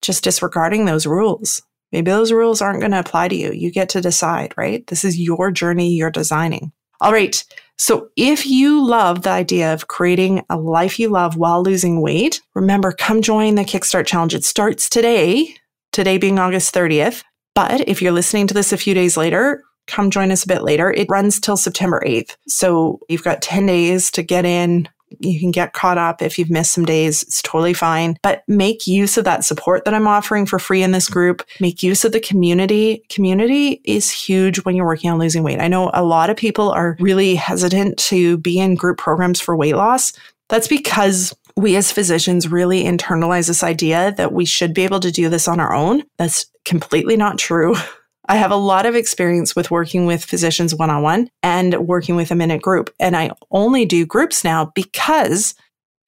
just 0.01 0.25
disregarding 0.25 0.85
those 0.85 1.07
rules. 1.07 1.63
Maybe 1.93 2.11
those 2.11 2.33
rules 2.33 2.63
aren't 2.63 2.81
going 2.81 2.93
to 2.93 2.99
apply 2.99 3.29
to 3.29 3.37
you. 3.37 3.53
You 3.53 3.71
get 3.71 3.91
to 3.91 4.01
decide, 4.01 4.55
right? 4.57 4.85
This 4.87 5.05
is 5.05 5.21
your 5.21 5.51
journey 5.51 5.95
you're 5.95 6.11
designing. 6.11 6.73
All 7.03 7.13
right. 7.13 7.45
So 7.79 8.11
if 8.17 8.47
you 8.47 8.87
love 8.87 9.23
the 9.23 9.31
idea 9.31 9.75
of 9.75 9.89
creating 9.89 10.45
a 10.49 10.57
life 10.57 11.01
you 11.01 11.09
love 11.09 11.37
while 11.37 11.61
losing 11.61 12.01
weight, 12.01 12.41
remember, 12.55 12.93
come 12.93 13.23
join 13.23 13.57
the 13.57 13.65
Kickstart 13.65 14.07
Challenge. 14.07 14.37
It 14.37 14.45
starts 14.45 14.89
today, 14.89 15.57
today 15.91 16.17
being 16.17 16.39
August 16.39 16.73
30th. 16.73 17.25
But 17.57 17.89
if 17.89 18.01
you're 18.01 18.13
listening 18.13 18.47
to 18.47 18.55
this 18.55 18.73
a 18.73 18.79
few 18.79 18.95
days 18.95 19.17
later, 19.17 19.65
come 19.89 20.13
join 20.13 20.31
us 20.31 20.45
a 20.45 20.49
bit 20.49 20.63
later. 20.63 20.93
It 20.93 21.09
runs 21.11 21.41
till 21.41 21.57
September 21.57 22.01
8th. 22.07 22.37
So 22.47 23.01
you've 23.09 23.25
got 23.25 23.43
10 23.43 23.67
days 23.67 24.13
to 24.13 24.23
get 24.23 24.45
in. 24.45 24.89
You 25.21 25.39
can 25.41 25.51
get 25.51 25.73
caught 25.73 25.99
up 25.99 26.23
if 26.23 26.39
you've 26.39 26.51
missed 26.51 26.73
some 26.73 26.85
days. 26.85 27.23
It's 27.23 27.43
totally 27.43 27.75
fine. 27.75 28.17
But 28.23 28.43
make 28.49 28.87
use 28.87 29.17
of 29.17 29.25
that 29.25 29.45
support 29.45 29.85
that 29.85 29.95
I'm 29.95 30.07
offering 30.07 30.47
for 30.47 30.59
free 30.59 30.83
in 30.83 30.93
this 30.93 31.09
group. 31.09 31.43
Make 31.61 31.83
use 31.83 32.05
of 32.05 32.13
the 32.13 32.21
community. 32.21 33.05
Community 33.09 33.81
is 33.85 34.11
huge 34.11 34.59
when 34.65 34.75
you're 34.75 34.87
working 34.87 35.11
on 35.11 35.19
losing 35.19 35.43
weight. 35.43 35.61
I 35.61 35.69
know 35.69 35.91
a 35.95 36.05
lot 36.05 36.31
of 36.31 36.37
people 36.37 36.71
are 36.71 36.97
really 37.01 37.35
hesitant 37.35 37.99
to 37.99 38.39
be 38.39 38.59
in 38.59 38.75
group 38.75 38.99
programs 38.99 39.41
for 39.41 39.57
weight 39.57 39.77
loss. 39.77 40.13
That's 40.49 40.69
because 40.69 41.35
we 41.57 41.77
as 41.77 41.93
physicians 41.93 42.49
really 42.51 42.85
internalize 42.85 43.47
this 43.47 43.63
idea 43.63 44.13
that 44.17 44.33
we 44.33 44.45
should 44.45 44.75
be 44.75 44.85
able 44.85 45.01
to 45.01 45.11
do 45.11 45.29
this 45.29 45.49
on 45.49 45.61
our 45.61 45.75
own. 45.75 46.03
That's 46.19 46.47
completely 46.65 47.17
not 47.17 47.39
true. 47.39 47.75
I 48.29 48.37
have 48.37 48.51
a 48.51 48.57
lot 48.57 48.87
of 48.87 48.95
experience 48.95 49.57
with 49.57 49.71
working 49.71 50.07
with 50.07 50.25
physicians 50.25 50.75
one 50.75 50.91
on 50.91 51.03
one 51.03 51.29
and 51.43 51.75
working 51.87 52.15
with 52.15 52.29
them 52.29 52.41
in 52.41 52.51
a 52.51 52.59
group. 52.59 52.95
And 53.01 53.17
I 53.17 53.31
only 53.51 53.85
do 53.85 54.07
groups 54.07 54.45
now 54.45 54.73
because 54.75 55.55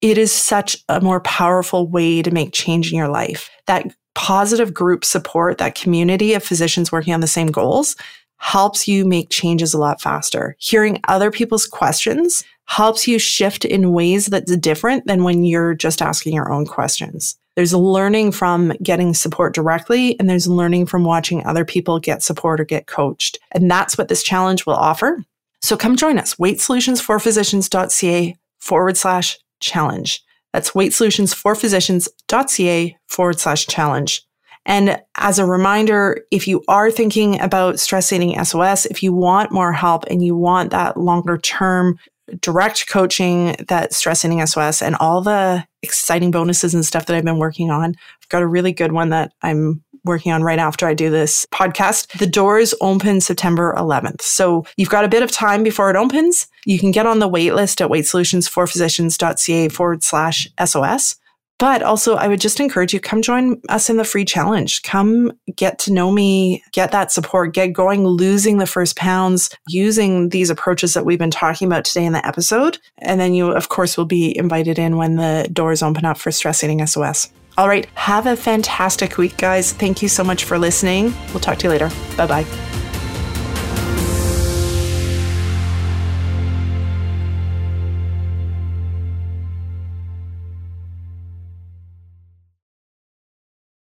it 0.00 0.18
is 0.18 0.30
such 0.30 0.76
a 0.88 1.00
more 1.00 1.20
powerful 1.20 1.88
way 1.88 2.22
to 2.22 2.30
make 2.30 2.52
change 2.52 2.92
in 2.92 2.98
your 2.98 3.08
life. 3.08 3.50
That 3.66 3.86
positive 4.14 4.72
group 4.72 5.04
support, 5.04 5.58
that 5.58 5.74
community 5.74 6.34
of 6.34 6.44
physicians 6.44 6.92
working 6.92 7.14
on 7.14 7.20
the 7.20 7.26
same 7.26 7.48
goals 7.48 7.96
helps 8.38 8.86
you 8.86 9.04
make 9.04 9.30
changes 9.30 9.74
a 9.74 9.78
lot 9.78 10.00
faster. 10.00 10.56
Hearing 10.58 11.00
other 11.08 11.30
people's 11.30 11.66
questions 11.66 12.44
helps 12.66 13.08
you 13.08 13.18
shift 13.18 13.64
in 13.64 13.92
ways 13.92 14.26
that's 14.26 14.56
different 14.56 15.06
than 15.06 15.24
when 15.24 15.44
you're 15.44 15.74
just 15.74 16.02
asking 16.02 16.34
your 16.34 16.52
own 16.52 16.66
questions. 16.66 17.38
There's 17.56 17.74
learning 17.74 18.32
from 18.32 18.72
getting 18.82 19.14
support 19.14 19.54
directly, 19.54 20.18
and 20.18 20.28
there's 20.28 20.48
learning 20.48 20.86
from 20.86 21.04
watching 21.04 21.46
other 21.46 21.64
people 21.64 22.00
get 22.00 22.22
support 22.22 22.60
or 22.60 22.64
get 22.64 22.86
coached. 22.86 23.38
And 23.52 23.70
that's 23.70 23.96
what 23.96 24.08
this 24.08 24.22
challenge 24.22 24.66
will 24.66 24.74
offer. 24.74 25.24
So 25.62 25.76
come 25.76 25.96
join 25.96 26.18
us, 26.18 26.34
weightsolutionsforphysicians.ca 26.34 28.36
forward 28.58 28.96
slash 28.96 29.38
challenge. 29.60 30.22
That's 30.52 30.72
weightsolutionsforphysicians.ca 30.72 32.96
forward 33.06 33.40
slash 33.40 33.66
challenge. 33.66 34.22
And 34.66 35.00
as 35.16 35.38
a 35.38 35.46
reminder, 35.46 36.24
if 36.30 36.48
you 36.48 36.62
are 36.68 36.90
thinking 36.90 37.40
about 37.40 37.78
stress 37.78 38.12
eating 38.12 38.42
SOS, 38.42 38.86
if 38.86 39.02
you 39.02 39.12
want 39.12 39.52
more 39.52 39.72
help 39.72 40.04
and 40.04 40.24
you 40.24 40.36
want 40.36 40.70
that 40.70 40.96
longer 40.96 41.36
term 41.38 41.98
direct 42.40 42.88
coaching 42.88 43.56
that 43.68 43.92
stress 43.92 44.24
eating 44.24 44.44
SOS 44.44 44.82
and 44.82 44.96
all 44.96 45.20
the 45.20 45.64
exciting 45.82 46.30
bonuses 46.30 46.74
and 46.74 46.84
stuff 46.84 47.06
that 47.06 47.16
I've 47.16 47.24
been 47.24 47.38
working 47.38 47.70
on. 47.70 47.90
I've 47.94 48.28
got 48.28 48.42
a 48.42 48.46
really 48.46 48.72
good 48.72 48.92
one 48.92 49.10
that 49.10 49.32
I'm 49.42 49.82
working 50.04 50.32
on 50.32 50.42
right 50.42 50.58
after 50.58 50.86
I 50.86 50.94
do 50.94 51.10
this 51.10 51.46
podcast. 51.52 52.18
The 52.18 52.26
doors 52.26 52.74
open 52.80 53.20
September 53.20 53.74
11th. 53.76 54.22
So 54.22 54.66
you've 54.76 54.90
got 54.90 55.04
a 55.04 55.08
bit 55.08 55.22
of 55.22 55.30
time 55.30 55.62
before 55.62 55.90
it 55.90 55.96
opens. 55.96 56.46
You 56.66 56.78
can 56.78 56.90
get 56.90 57.06
on 57.06 57.18
the 57.18 57.28
wait 57.28 57.54
list 57.54 57.80
at 57.80 57.90
weightsolutionsforphysicians.ca 57.90 59.68
forward 59.68 60.02
slash 60.02 60.48
SOS. 60.62 61.16
But 61.58 61.82
also, 61.82 62.16
I 62.16 62.28
would 62.28 62.40
just 62.40 62.60
encourage 62.60 62.92
you 62.92 63.00
come 63.00 63.22
join 63.22 63.60
us 63.68 63.88
in 63.88 63.96
the 63.96 64.04
free 64.04 64.24
challenge. 64.24 64.82
Come 64.82 65.32
get 65.56 65.78
to 65.80 65.92
know 65.92 66.10
me, 66.10 66.62
get 66.72 66.90
that 66.92 67.12
support, 67.12 67.54
get 67.54 67.72
going, 67.72 68.06
losing 68.06 68.58
the 68.58 68.66
first 68.66 68.96
pounds 68.96 69.50
using 69.68 70.30
these 70.30 70.50
approaches 70.50 70.94
that 70.94 71.04
we've 71.04 71.18
been 71.18 71.30
talking 71.30 71.66
about 71.66 71.84
today 71.84 72.04
in 72.04 72.12
the 72.12 72.26
episode. 72.26 72.78
And 72.98 73.20
then 73.20 73.34
you, 73.34 73.50
of 73.50 73.68
course, 73.68 73.96
will 73.96 74.04
be 74.04 74.36
invited 74.36 74.78
in 74.78 74.96
when 74.96 75.16
the 75.16 75.48
doors 75.52 75.82
open 75.82 76.04
up 76.04 76.18
for 76.18 76.30
Stress 76.32 76.64
Eating 76.64 76.84
SOS. 76.84 77.30
All 77.56 77.68
right. 77.68 77.86
Have 77.94 78.26
a 78.26 78.36
fantastic 78.36 79.16
week, 79.16 79.36
guys. 79.36 79.72
Thank 79.72 80.02
you 80.02 80.08
so 80.08 80.24
much 80.24 80.44
for 80.44 80.58
listening. 80.58 81.14
We'll 81.28 81.40
talk 81.40 81.58
to 81.58 81.64
you 81.64 81.70
later. 81.70 81.90
Bye 82.16 82.26
bye. 82.26 82.83